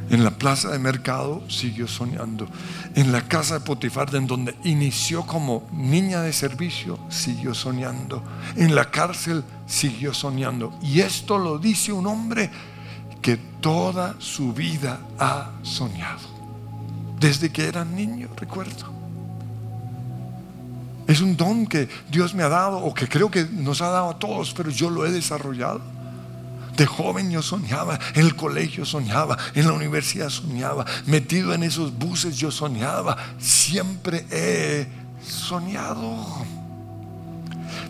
En 0.10 0.24
la 0.24 0.32
plaza 0.32 0.70
de 0.70 0.80
mercado 0.80 1.44
siguió 1.50 1.88
soñando. 1.88 2.48
En 2.96 3.12
la 3.12 3.28
casa 3.28 3.56
de 3.56 3.66
Potifar, 3.66 4.14
en 4.16 4.28
donde 4.28 4.56
inició 4.64 5.26
como 5.26 5.68
niña 5.72 6.22
de 6.22 6.32
servicio, 6.32 7.00
siguió 7.10 7.54
soñando. 7.54 8.24
En 8.56 8.76
la 8.76 8.92
cárcel 8.92 9.44
siguió 9.66 10.14
soñando. 10.14 10.78
Y 10.82 11.02
esto 11.02 11.38
lo 11.38 11.58
dice 11.58 11.92
un 11.92 12.06
hombre 12.06 12.52
que 13.22 13.38
toda 13.38 14.16
su 14.20 14.54
vida 14.54 15.00
ha 15.18 15.50
soñado. 15.64 16.36
Desde 17.20 17.52
que 17.52 17.68
era 17.68 17.84
niño, 17.84 18.30
recuerdo. 18.38 18.94
Es 21.08 21.22
un 21.22 21.36
don 21.36 21.66
que 21.66 21.90
Dios 22.12 22.36
me 22.36 22.44
ha 22.44 22.50
dado 22.50 22.78
o 22.78 22.94
que 22.94 23.08
creo 23.08 23.30
que 23.32 23.46
nos 23.46 23.82
ha 23.82 23.90
dado 23.90 24.10
a 24.10 24.20
todos, 24.20 24.54
pero 24.54 24.70
yo 24.70 24.90
lo 24.90 25.06
he 25.06 25.12
desarrollado. 25.12 25.95
De 26.78 26.86
joven 26.86 27.32
yo 27.32 27.42
soñaba, 27.42 28.00
en 28.14 28.26
el 28.26 28.36
colegio 28.36 28.86
soñaba, 28.86 29.38
en 29.54 29.66
la 29.66 29.74
universidad 29.74 30.30
soñaba, 30.30 30.86
metido 31.06 31.54
en 31.54 31.64
esos 31.64 31.98
buses 31.98 32.38
yo 32.38 32.52
soñaba, 32.52 33.18
siempre 33.40 34.26
he 34.30 34.88
soñado. 35.26 36.46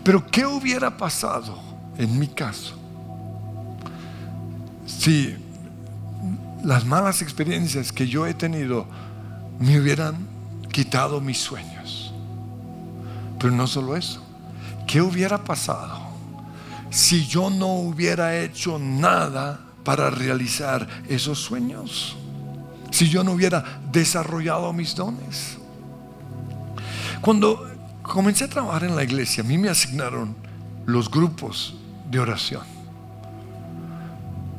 Pero 0.04 0.26
¿qué 0.26 0.46
hubiera 0.46 0.96
pasado 0.96 1.58
en 1.98 2.18
mi 2.18 2.28
caso 2.28 2.74
si 4.86 5.34
las 6.62 6.84
malas 6.84 7.22
experiencias 7.22 7.92
que 7.92 8.06
yo 8.06 8.26
he 8.26 8.34
tenido 8.34 8.86
me 9.58 9.80
hubieran 9.80 10.16
quitado 10.70 11.20
mis 11.20 11.38
sueños? 11.38 12.14
Pero 13.38 13.52
no 13.52 13.66
solo 13.66 13.96
eso. 13.96 14.26
¿qué 14.86 15.02
hubiera 15.02 15.42
pasado 15.42 16.05
si 16.90 17.26
yo 17.26 17.50
no 17.50 17.74
hubiera 17.74 18.36
hecho 18.38 18.78
nada 18.78 19.60
para 19.84 20.10
realizar 20.10 20.86
esos 21.08 21.38
sueños? 21.38 22.16
Si 22.90 23.08
yo 23.08 23.22
no 23.22 23.32
hubiera 23.32 23.80
desarrollado 23.92 24.72
mis 24.72 24.94
dones. 24.94 25.58
Cuando 27.20 27.68
comencé 28.02 28.44
a 28.44 28.48
trabajar 28.48 28.84
en 28.84 28.96
la 28.96 29.04
iglesia, 29.04 29.42
a 29.42 29.46
mí 29.46 29.58
me 29.58 29.68
asignaron 29.68 30.36
los 30.86 31.10
grupos 31.10 31.74
de 32.10 32.20
oración. 32.20 32.62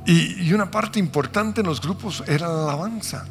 Y, 0.05 0.53
una 0.53 0.71
parte 0.71 0.99
importante 0.99 1.61
en 1.61 1.67
los 1.67 1.81
grupos 1.81 2.23
era 2.27 2.47
la 2.47 2.63
alabanza. 2.63 3.25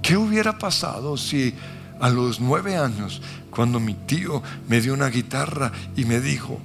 ¿Qué 0.00 0.16
hubiera 0.16 0.56
pasado 0.56 1.16
si 1.16 1.54
a 2.00 2.08
los 2.08 2.38
nueve 2.40 2.76
años, 2.76 3.20
cuando 3.50 3.80
mi 3.80 3.94
tío 3.94 4.42
me 4.68 4.80
dio 4.80 4.94
una 4.94 5.08
guitarra 5.08 5.72
y 5.96 6.04
me 6.04 6.20
dijo, 6.20 6.60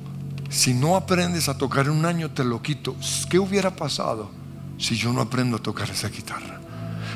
si 0.50 0.74
no 0.74 0.95
aprendes 0.95 1.50
a 1.50 1.58
tocar 1.58 1.86
en 1.86 1.91
un 1.91 2.06
año 2.06 2.32
te 2.32 2.43
lo 2.43 2.62
quito, 2.62 2.95
¿qué 3.30 3.39
hubiera 3.39 3.76
pasado 3.76 4.32
si 4.78 4.95
yo 4.95 5.14
no 5.14 5.22
aprendo 5.22 5.58
a 5.58 5.60
tocar 5.62 5.89
esa 5.89 6.10
guitarra? 6.10 6.60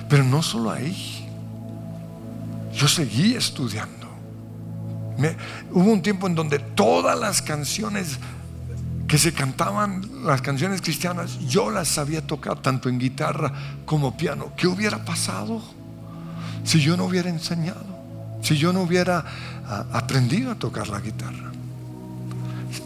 Pero 0.10 0.24
no 0.24 0.42
solo 0.42 0.72
ahí, 0.72 1.28
yo 2.74 2.88
seguí 2.88 3.36
estudiando. 3.36 4.08
hubo 5.72 5.92
un 5.92 6.02
tiempo 6.02 6.28
en 6.28 6.36
donde 6.36 6.60
todas 6.60 7.20
las 7.20 7.42
canciones 7.42 8.20
que 9.08 9.18
se 9.18 9.34
cantaban, 9.34 10.26
las 10.26 10.42
canciones 10.42 10.82
cristianas, 10.82 11.40
yo 11.48 11.70
las 11.70 11.88
sabía 11.88 12.26
tocar 12.26 12.62
tanto 12.62 12.90
en 12.90 13.00
guitarra 13.00 13.52
como 13.86 14.16
piano. 14.18 14.54
¿Qué 14.56 14.68
hubiera 14.68 15.04
pasado 15.04 15.62
si 16.64 16.80
yo 16.80 16.98
no 16.98 17.06
hubiera 17.06 17.30
enseñado? 17.30 17.94
si 18.44 18.58
yo 18.58 18.74
no 18.74 18.82
hubiera 18.82 19.24
ah, 19.66 19.86
aprendido 19.94 20.52
a 20.52 20.56
tocar 20.56 20.90
la 20.90 21.00
guitarra. 21.00 21.52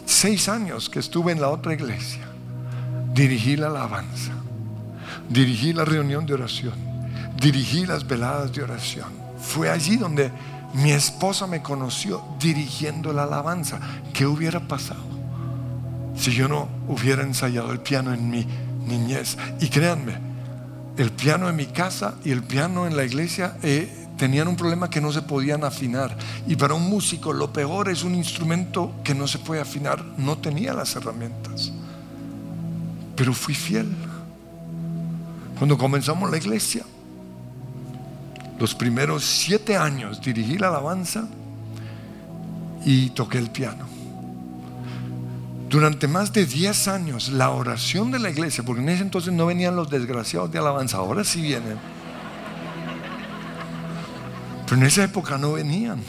Seis 0.06 0.48
años 0.48 0.88
que 0.88 0.98
estuve 0.98 1.32
en 1.32 1.40
la 1.40 1.48
otra 1.48 1.74
iglesia, 1.74 2.22
dirigí 3.14 3.56
la 3.56 3.68
alabanza, 3.68 4.32
dirigí 5.28 5.72
la 5.72 5.84
reunión 5.84 6.26
de 6.26 6.34
oración, 6.34 6.74
dirigí 7.40 7.86
las 7.86 8.06
veladas 8.06 8.52
de 8.52 8.62
oración. 8.62 9.08
Fue 9.40 9.70
allí 9.70 9.96
donde 9.96 10.30
mi 10.74 10.92
esposa 10.92 11.46
me 11.46 11.62
conoció 11.62 12.22
dirigiendo 12.38 13.12
la 13.12 13.24
alabanza. 13.24 13.80
¿Qué 14.12 14.26
hubiera 14.26 14.60
pasado 14.60 15.02
si 16.16 16.32
yo 16.32 16.48
no 16.48 16.68
hubiera 16.88 17.22
ensayado 17.22 17.72
el 17.72 17.80
piano 17.80 18.12
en 18.12 18.30
mi 18.30 18.46
niñez? 18.86 19.36
Y 19.60 19.68
créanme, 19.68 20.14
el 20.96 21.12
piano 21.12 21.48
en 21.48 21.56
mi 21.56 21.66
casa 21.66 22.14
y 22.24 22.32
el 22.32 22.42
piano 22.42 22.86
en 22.86 22.96
la 22.96 23.04
iglesia 23.04 23.56
eh, 23.62 23.97
tenían 24.18 24.48
un 24.48 24.56
problema 24.56 24.90
que 24.90 25.00
no 25.00 25.10
se 25.12 25.22
podían 25.22 25.64
afinar. 25.64 26.14
Y 26.46 26.56
para 26.56 26.74
un 26.74 26.90
músico 26.90 27.32
lo 27.32 27.50
peor 27.52 27.88
es 27.88 28.02
un 28.02 28.14
instrumento 28.14 28.92
que 29.02 29.14
no 29.14 29.26
se 29.26 29.38
puede 29.38 29.62
afinar. 29.62 30.04
No 30.18 30.36
tenía 30.36 30.74
las 30.74 30.94
herramientas. 30.96 31.72
Pero 33.16 33.32
fui 33.32 33.54
fiel. 33.54 33.88
Cuando 35.56 35.78
comenzamos 35.78 36.30
la 36.30 36.36
iglesia, 36.36 36.84
los 38.58 38.74
primeros 38.74 39.24
siete 39.24 39.76
años 39.76 40.20
dirigí 40.20 40.58
la 40.58 40.68
alabanza 40.68 41.26
y 42.84 43.10
toqué 43.10 43.38
el 43.38 43.50
piano. 43.50 43.86
Durante 45.68 46.08
más 46.08 46.32
de 46.32 46.46
diez 46.46 46.88
años, 46.88 47.28
la 47.28 47.50
oración 47.50 48.10
de 48.10 48.18
la 48.18 48.30
iglesia, 48.30 48.64
porque 48.64 48.82
en 48.82 48.88
ese 48.88 49.02
entonces 49.02 49.32
no 49.32 49.46
venían 49.46 49.76
los 49.76 49.90
desgraciados 49.90 50.50
de 50.50 50.58
alabanza, 50.58 50.96
ahora 50.96 51.24
sí 51.24 51.42
vienen 51.42 51.97
pero 54.68 54.82
en 54.82 54.86
esa 54.86 55.04
época 55.04 55.38
no 55.38 55.54
venían. 55.54 56.02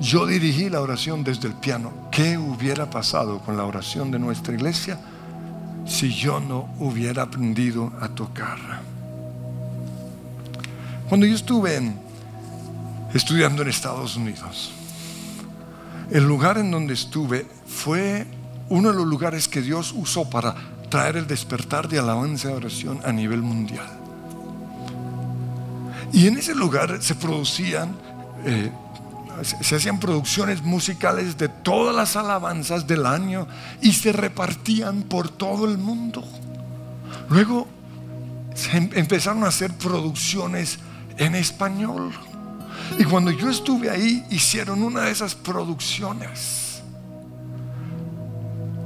Yo 0.00 0.26
dirigí 0.26 0.70
la 0.70 0.80
oración 0.80 1.22
desde 1.22 1.48
el 1.48 1.54
piano. 1.54 1.92
¿Qué 2.10 2.38
hubiera 2.38 2.88
pasado 2.88 3.40
con 3.40 3.58
la 3.58 3.64
oración 3.64 4.10
de 4.10 4.18
nuestra 4.18 4.54
iglesia 4.54 4.98
si 5.86 6.10
yo 6.10 6.40
no 6.40 6.70
hubiera 6.78 7.24
aprendido 7.24 7.92
a 8.00 8.08
tocar? 8.08 8.58
Cuando 11.06 11.26
yo 11.26 11.34
estuve 11.34 11.92
estudiando 13.12 13.60
en 13.60 13.68
Estados 13.68 14.16
Unidos, 14.16 14.72
el 16.10 16.24
lugar 16.24 16.56
en 16.56 16.70
donde 16.70 16.94
estuve 16.94 17.46
fue 17.66 18.26
uno 18.70 18.88
de 18.88 18.94
los 18.94 19.06
lugares 19.06 19.48
que 19.48 19.60
Dios 19.60 19.92
usó 19.94 20.30
para 20.30 20.54
traer 20.88 21.18
el 21.18 21.26
despertar 21.26 21.88
de 21.88 21.98
alabanza 21.98 22.50
y 22.50 22.54
oración 22.54 23.00
a 23.04 23.12
nivel 23.12 23.42
mundial. 23.42 23.99
Y 26.12 26.26
en 26.26 26.38
ese 26.38 26.54
lugar 26.54 27.00
se 27.00 27.14
producían, 27.14 27.94
eh, 28.44 28.70
se 29.60 29.76
hacían 29.76 30.00
producciones 30.00 30.62
musicales 30.62 31.38
de 31.38 31.48
todas 31.48 31.94
las 31.94 32.16
alabanzas 32.16 32.86
del 32.86 33.06
año 33.06 33.46
y 33.80 33.92
se 33.92 34.12
repartían 34.12 35.02
por 35.02 35.28
todo 35.28 35.66
el 35.66 35.78
mundo. 35.78 36.24
Luego 37.28 37.68
se 38.54 38.76
em, 38.76 38.90
empezaron 38.94 39.44
a 39.44 39.48
hacer 39.48 39.72
producciones 39.74 40.78
en 41.16 41.34
español. 41.34 42.12
Y 42.98 43.04
cuando 43.04 43.30
yo 43.30 43.48
estuve 43.48 43.88
ahí, 43.88 44.24
hicieron 44.30 44.82
una 44.82 45.02
de 45.02 45.12
esas 45.12 45.34
producciones. 45.34 46.82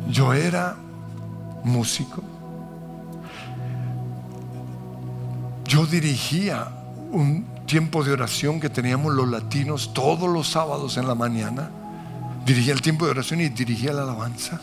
Yo 0.08 0.34
era 0.34 0.76
músico. 1.64 2.22
Yo 5.64 5.86
dirigía 5.86 6.68
un 7.14 7.44
tiempo 7.66 8.04
de 8.04 8.12
oración 8.12 8.60
que 8.60 8.68
teníamos 8.68 9.14
los 9.14 9.28
latinos 9.28 9.92
todos 9.94 10.28
los 10.28 10.48
sábados 10.48 10.96
en 10.96 11.06
la 11.06 11.14
mañana. 11.14 11.70
Dirigía 12.44 12.74
el 12.74 12.82
tiempo 12.82 13.04
de 13.06 13.12
oración 13.12 13.40
y 13.40 13.48
dirigía 13.48 13.92
la 13.92 14.02
alabanza. 14.02 14.60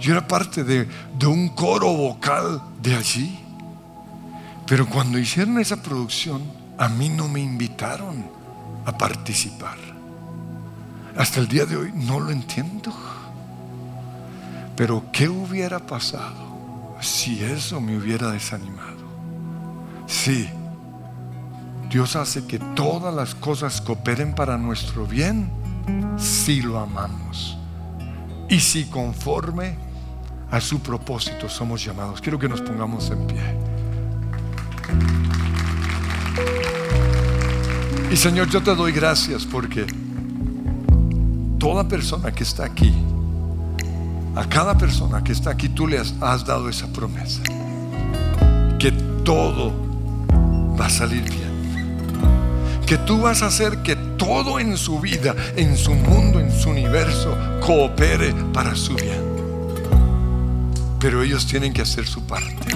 Yo 0.00 0.12
era 0.12 0.26
parte 0.26 0.64
de, 0.64 0.88
de 1.18 1.26
un 1.26 1.48
coro 1.50 1.92
vocal 1.94 2.60
de 2.82 2.94
allí. 2.94 3.38
Pero 4.66 4.86
cuando 4.86 5.18
hicieron 5.18 5.58
esa 5.58 5.82
producción, 5.82 6.42
a 6.76 6.88
mí 6.88 7.08
no 7.08 7.28
me 7.28 7.40
invitaron 7.40 8.26
a 8.84 8.98
participar. 8.98 9.78
Hasta 11.16 11.40
el 11.40 11.48
día 11.48 11.64
de 11.64 11.76
hoy 11.76 11.92
no 11.94 12.20
lo 12.20 12.30
entiendo. 12.30 12.92
Pero 14.76 15.04
¿qué 15.12 15.28
hubiera 15.28 15.78
pasado 15.78 16.96
si 17.00 17.42
eso 17.42 17.80
me 17.80 17.96
hubiera 17.96 18.30
desanimado? 18.30 19.06
Sí, 20.06 20.48
Dios 21.90 22.16
hace 22.16 22.46
que 22.46 22.58
todas 22.58 23.14
las 23.14 23.34
cosas 23.34 23.80
cooperen 23.80 24.34
para 24.34 24.58
nuestro 24.58 25.06
bien 25.06 25.50
si 26.16 26.60
lo 26.60 26.78
amamos 26.78 27.56
y 28.48 28.60
si 28.60 28.84
conforme 28.86 29.76
a 30.50 30.60
su 30.60 30.80
propósito 30.80 31.48
somos 31.48 31.84
llamados. 31.84 32.20
Quiero 32.20 32.38
que 32.38 32.48
nos 32.48 32.60
pongamos 32.60 33.10
en 33.10 33.26
pie. 33.26 33.56
Y 38.10 38.16
Señor, 38.16 38.48
yo 38.48 38.62
te 38.62 38.74
doy 38.74 38.92
gracias 38.92 39.44
porque 39.44 39.86
toda 41.58 41.86
persona 41.86 42.32
que 42.32 42.44
está 42.44 42.64
aquí, 42.64 42.92
a 44.34 44.44
cada 44.48 44.76
persona 44.76 45.22
que 45.22 45.32
está 45.32 45.50
aquí, 45.50 45.68
tú 45.68 45.86
le 45.86 45.98
has, 45.98 46.14
has 46.20 46.44
dado 46.44 46.68
esa 46.68 46.86
promesa. 46.92 47.42
Que 48.78 48.92
todo 49.24 49.72
va 50.78 50.86
a 50.86 50.90
salir 50.90 51.22
bien 51.22 51.45
que 52.86 52.96
tú 52.98 53.20
vas 53.20 53.42
a 53.42 53.46
hacer 53.46 53.78
que 53.82 53.96
todo 53.96 54.60
en 54.60 54.76
su 54.76 55.00
vida, 55.00 55.34
en 55.56 55.76
su 55.76 55.92
mundo, 55.92 56.38
en 56.38 56.52
su 56.52 56.70
universo, 56.70 57.36
coopere 57.60 58.32
para 58.52 58.76
su 58.76 58.94
bien. 58.94 59.26
Pero 61.00 61.22
ellos 61.22 61.46
tienen 61.46 61.72
que 61.72 61.82
hacer 61.82 62.06
su 62.06 62.22
parte. 62.22 62.74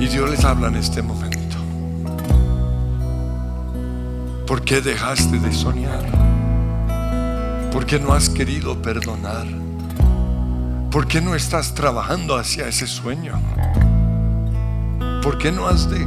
Y 0.00 0.06
Dios 0.06 0.30
les 0.30 0.44
habla 0.44 0.68
en 0.68 0.76
este 0.76 1.02
momento. 1.02 1.38
¿Por 4.46 4.62
qué 4.62 4.80
dejaste 4.80 5.38
de 5.38 5.52
soñar? 5.52 6.06
¿Por 7.70 7.84
qué 7.84 8.00
no 8.00 8.14
has 8.14 8.30
querido 8.30 8.80
perdonar? 8.80 9.46
¿Por 10.90 11.06
qué 11.06 11.20
no 11.20 11.34
estás 11.34 11.74
trabajando 11.74 12.34
hacia 12.34 12.66
ese 12.66 12.86
sueño? 12.86 13.38
¿Por 15.22 15.36
qué 15.36 15.52
no 15.52 15.68
has 15.68 15.90
de 15.90 16.06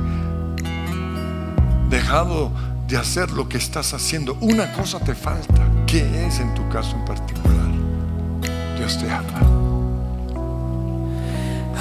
dejado 1.91 2.51
de 2.87 2.97
hacer 2.97 3.29
lo 3.31 3.47
que 3.47 3.57
estás 3.57 3.93
haciendo. 3.93 4.35
Una 4.41 4.71
cosa 4.71 4.97
te 4.99 5.13
falta. 5.13 5.61
¿Qué 5.85 6.25
es 6.25 6.39
en 6.39 6.55
tu 6.55 6.67
caso 6.69 6.95
en 6.95 7.05
particular? 7.05 7.67
Dios 8.77 8.97
te 8.97 9.11
habla. 9.11 9.39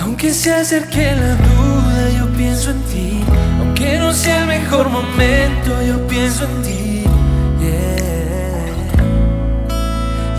Aunque 0.02 0.34
se 0.34 0.52
acerque 0.52 1.14
la 1.14 1.34
duda, 1.36 2.10
yo 2.18 2.26
pienso 2.36 2.70
en 2.70 2.82
ti. 2.82 3.20
Aunque 3.60 3.98
no 3.98 4.12
sea 4.12 4.42
el 4.42 4.48
mejor 4.48 4.90
momento, 4.90 5.80
yo 5.86 6.06
pienso 6.06 6.44
en 6.44 6.62
ti. 6.62 7.04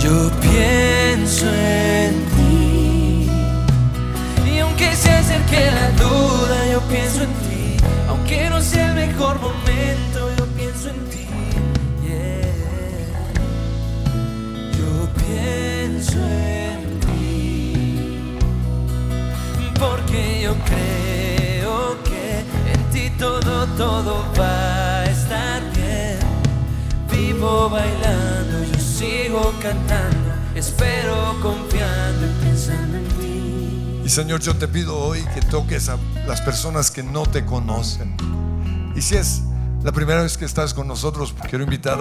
Yo 0.02 0.32
pienso 0.42 1.46
en 1.46 2.26
ti. 2.34 3.30
Y 4.52 4.60
aunque 4.60 4.96
se 4.96 5.12
acerque 5.12 5.70
la 5.72 5.92
duda, 5.92 6.58
yo 6.72 6.82
pienso 6.90 7.22
en 7.22 7.31
aunque 8.32 8.50
no 8.50 8.62
sea 8.62 8.90
el 8.90 8.96
mejor 8.96 9.40
momento, 9.42 10.30
yo 10.38 10.46
pienso 10.48 10.90
en 10.90 11.06
ti. 11.10 11.28
Yeah. 12.04 12.54
Yo 14.78 15.10
pienso 15.14 16.18
en 16.18 17.00
ti, 17.02 18.38
porque 19.80 20.42
yo 20.44 20.56
creo 20.66 22.04
que 22.04 22.44
en 22.74 22.84
ti 22.92 23.10
todo, 23.18 23.68
todo 23.78 24.26
va 24.40 25.02
a 25.02 25.06
estar 25.06 25.62
bien. 25.74 26.20
Vivo 27.12 27.70
bailando, 27.70 28.64
yo 28.72 28.80
sigo 28.80 29.54
cantando, 29.62 30.32
espero 30.56 31.36
confiando 31.42 32.28
y 32.28 32.46
pensando 32.46 32.98
en 32.98 33.06
ti. 33.06 34.02
Y 34.06 34.10
Señor, 34.10 34.40
yo 34.40 34.56
te 34.56 34.68
pido 34.68 34.98
hoy 34.98 35.22
que 35.34 35.42
toques 35.42 35.90
a 35.90 35.98
las 36.28 36.42
personas 36.42 36.92
que 36.92 37.04
no 37.04 37.26
te 37.26 37.46
conocen. 37.46 38.16
Y 38.96 39.02
si 39.02 39.16
es 39.16 39.42
la 39.84 39.92
primera 39.92 40.22
vez 40.22 40.38
que 40.38 40.46
estás 40.46 40.74
con 40.74 40.88
nosotros, 40.88 41.34
quiero 41.50 41.64
invitar, 41.64 42.00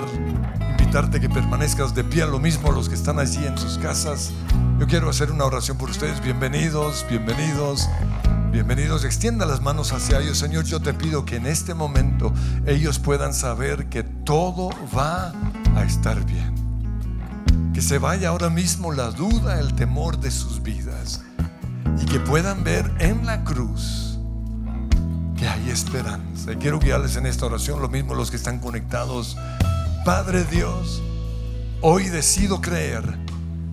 invitarte 0.79 1.21
que 1.21 1.31
permanezcas 1.31 1.95
de 1.95 2.05
pie, 2.05 2.27
lo 2.27 2.39
mismo 2.39 2.71
los 2.73 2.89
que 2.89 2.95
están 2.95 3.18
allí 3.18 3.45
en 3.47 3.57
sus 3.57 3.79
casas. 3.79 4.33
Yo 4.79 4.87
quiero 4.87 5.09
hacer 5.09 5.31
una 5.31 5.45
oración 5.45 5.79
por 5.79 5.91
ustedes. 5.91 6.23
Bienvenidos, 6.23 7.07
bienvenidos, 7.09 7.89
bienvenidos. 8.53 9.05
Extienda 9.05 9.47
las 9.47 9.62
manos 9.62 9.93
hacia 9.93 10.21
ellos. 10.21 10.39
Señor, 10.39 10.64
yo 10.64 10.81
te 10.81 10.93
pido 10.93 11.25
que 11.25 11.37
en 11.37 11.47
este 11.47 11.73
momento 11.75 12.33
ellos 12.66 12.99
puedan 12.99 13.33
saber 13.33 13.89
que 13.89 14.03
todo 14.03 14.71
va 14.97 15.33
a 15.75 15.85
estar 15.85 16.23
bien. 16.27 16.55
Que 17.73 17.81
se 17.81 17.99
vaya 17.99 18.29
ahora 18.29 18.51
mismo 18.51 18.93
la 18.93 19.11
duda, 19.11 19.59
el 19.59 19.75
temor 19.75 20.18
de 20.18 20.31
sus 20.31 20.62
vidas. 20.62 21.23
Y 22.03 22.05
que 22.05 22.21
puedan 22.21 22.62
ver 22.62 22.91
en 22.99 23.25
la 23.25 23.43
cruz 23.45 24.09
que 25.41 25.49
hay 25.49 25.70
esperanza. 25.70 26.53
Y 26.53 26.57
quiero 26.57 26.78
guiarles 26.78 27.16
en 27.16 27.24
esta 27.24 27.47
oración, 27.47 27.80
lo 27.80 27.88
mismo 27.88 28.14
los 28.14 28.30
que 28.30 28.36
están 28.36 28.59
conectados. 28.59 29.38
Padre 30.05 30.45
Dios, 30.45 31.03
hoy 31.80 32.11
decido 32.11 32.61
creer, 32.61 33.03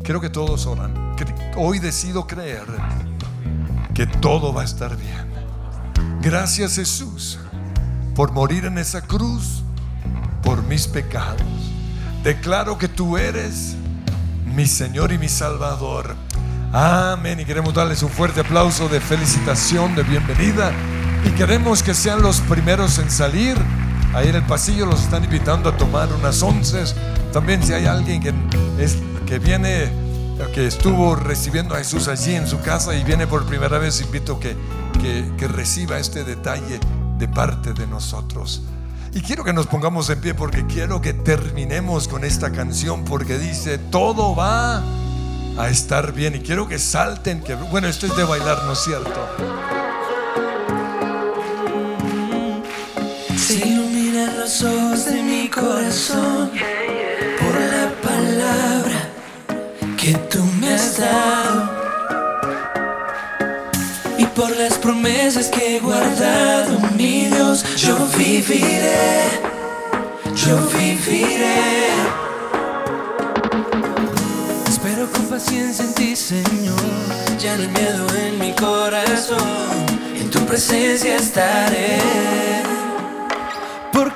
quiero 0.02 0.22
que 0.22 0.30
todos 0.30 0.66
oran, 0.66 0.94
hoy 1.58 1.80
decido 1.80 2.26
creer 2.26 2.66
que 3.94 4.08
todo 4.08 4.54
va 4.54 4.62
a 4.62 4.66
estar 4.66 4.96
bien. 4.96 5.28
Gracias 6.22 6.76
Jesús 6.76 7.38
por 8.16 8.32
morir 8.32 8.64
en 8.66 8.78
esa 8.78 9.02
cruz 9.02 9.64
por 10.44 10.64
mis 10.64 10.88
pecados. 10.88 11.42
Declaro 12.24 12.78
que 12.78 12.88
tú 12.88 13.18
eres 13.18 13.76
mi 14.46 14.68
Señor 14.68 15.12
y 15.12 15.18
mi 15.18 15.28
Salvador. 15.28 16.16
Amén. 16.72 17.42
Y 17.42 17.46
queremos 17.46 17.74
darles 17.74 18.04
un 18.04 18.10
fuerte 18.10 18.40
aplauso 18.40 18.88
de 18.88 19.02
felicitación, 19.02 19.96
de 19.96 20.04
bienvenida. 20.04 20.72
Y 21.26 21.30
queremos 21.32 21.84
que 21.84 21.94
sean 21.94 22.22
los 22.22 22.40
primeros 22.42 22.98
en 23.00 23.10
salir. 23.10 23.58
Ahí 24.14 24.30
en 24.30 24.36
el 24.36 24.46
pasillo 24.46 24.86
los 24.86 25.04
están 25.04 25.24
invitando 25.24 25.70
a 25.70 25.78
tomar 25.78 26.12
unas 26.14 26.42
onces. 26.42 26.96
También 27.34 27.64
si 27.64 27.74
hay 27.74 27.86
alguien 27.86 28.22
que, 28.22 28.34
es, 28.80 28.98
que 29.26 29.40
viene, 29.40 29.92
que 30.54 30.68
estuvo 30.68 31.16
recibiendo 31.16 31.76
a 31.76 31.80
Jesús 31.80 32.08
allí 32.08 32.36
en 32.36 32.48
su 32.48 32.60
casa 32.62 32.96
y 32.96 33.04
viene 33.04 33.28
por 33.28 33.46
primera 33.46 33.78
vez, 33.78 34.02
invito 34.02 34.40
que, 34.40 34.56
que, 35.02 35.30
que 35.38 35.48
reciba 35.48 36.00
este 36.00 36.24
detalle 36.24 36.80
de 37.18 37.28
parte 37.28 37.74
de 37.74 37.86
nosotros. 37.88 38.64
Y 39.14 39.22
quiero 39.22 39.44
que 39.44 39.54
nos 39.54 39.68
pongamos 39.68 40.10
en 40.10 40.22
pie 40.22 40.34
porque 40.34 40.66
quiero 40.66 41.02
que 41.02 41.14
terminemos 41.14 42.08
con 42.08 42.24
esta 42.24 42.52
canción 42.52 43.04
porque 43.04 43.38
dice, 43.38 43.78
todo 43.78 44.36
va 44.36 44.84
a 45.58 45.70
estar 45.70 46.14
bien. 46.14 46.36
Y 46.36 46.40
quiero 46.40 46.68
que 46.68 46.78
salten, 46.80 47.42
que 47.42 47.56
bueno, 47.56 47.88
esto 47.88 48.06
es 48.06 48.16
de 48.16 48.24
bailar, 48.24 48.64
¿no 48.66 48.74
es 48.74 48.80
cierto? 48.80 49.87
Se 53.48 53.66
iluminan 53.66 54.38
los 54.38 54.62
ojos 54.62 55.06
de 55.06 55.24
mi 55.24 55.48
corazón 55.48 56.52
por 57.40 57.56
la 57.62 57.94
palabra 58.04 59.08
que 59.96 60.12
tú 60.30 60.44
me 60.60 60.74
has 60.74 60.98
dado 60.98 61.72
y 64.18 64.26
por 64.26 64.54
las 64.58 64.74
promesas 64.74 65.48
que 65.48 65.78
he 65.78 65.80
guardado, 65.80 66.78
mi 66.98 67.28
Dios, 67.28 67.64
yo 67.78 67.96
viviré, 68.18 69.30
yo 70.36 70.58
viviré. 70.78 71.88
Espero 74.68 75.10
con 75.10 75.26
paciencia 75.28 75.86
en 75.86 75.94
ti, 75.94 76.18
Señor, 76.18 76.82
ya 77.40 77.56
no 77.56 77.62
hay 77.62 77.70
miedo 77.70 78.08
en 78.14 78.40
mi 78.40 78.52
corazón, 78.52 79.86
en 80.20 80.30
tu 80.30 80.46
presencia 80.46 81.16
estaré. 81.16 82.67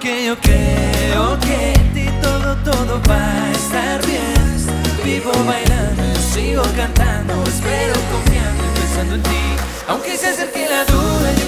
Porque 0.02 0.26
yo 0.26 0.36
creo 0.40 1.40
que 1.42 1.74
en 1.74 1.94
ti 1.94 2.08
todo, 2.24 2.56
todo 2.64 3.00
va 3.08 3.22
a 3.24 3.52
estar 3.52 4.04
bien. 4.08 4.58
Vivo 5.04 5.32
bailando, 5.46 6.20
sigo 6.34 6.64
cantando, 6.76 7.44
espero 7.44 7.94
confiando 8.12 8.64
y 8.66 8.80
pensando 8.80 9.14
en 9.14 9.22
ti. 9.22 9.44
Aunque 9.88 10.18
se 10.18 10.30
acerque 10.30 10.68
la 10.68 10.86
duda, 10.86 11.41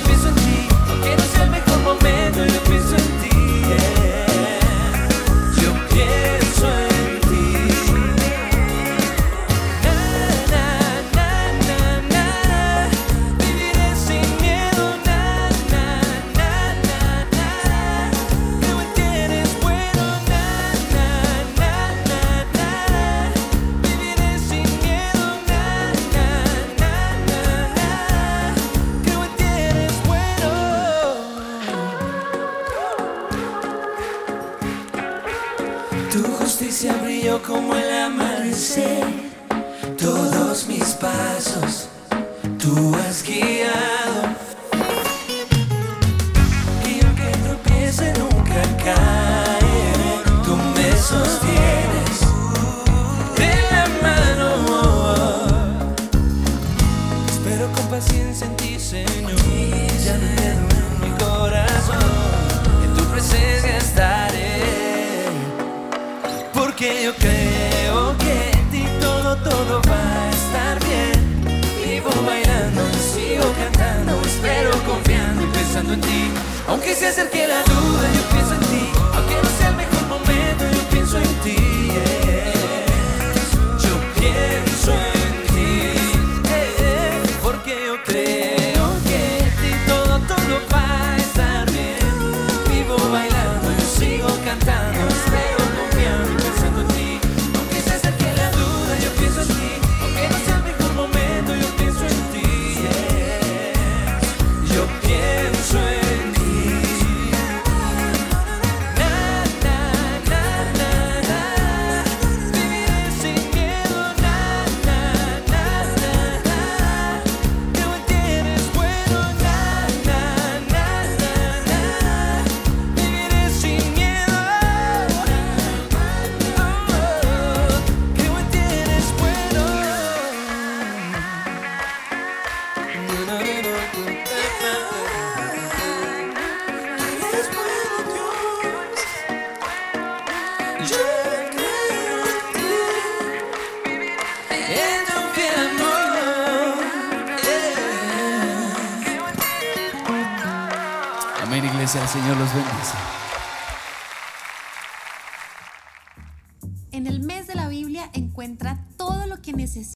Porque 66.75 67.03
yo 67.03 67.13
creo 67.13 68.17
que 68.17 68.49
en 68.49 68.69
ti 68.71 68.83
todo, 68.99 69.35
todo 69.43 69.79
va 69.87 70.23
a 70.23 70.29
estar 70.31 70.79
bien. 70.83 71.61
Vivo 71.85 72.09
bailando, 72.25 72.81
sigo 73.13 73.45
cantando, 73.53 74.19
espero 74.25 74.71
confiando 74.83 75.43
y 75.43 75.47
pensando 75.51 75.93
en 75.93 76.01
ti. 76.01 76.31
Aunque 76.67 76.95
se 76.95 77.09
acerque 77.09 77.47
la 77.47 77.61
duda, 77.61 78.09
yo 78.15 78.21
pienso 78.31 78.53
en 78.55 78.59
ti. 78.61 78.89
Aunque 79.13 79.35
no 79.35 79.49
sea 79.55 79.69
el 79.69 79.75
mejor 79.75 80.07
momento, 80.07 80.63
yo 80.73 80.81
pienso 80.89 81.17
en 81.19 81.35
ti. 81.43 82.12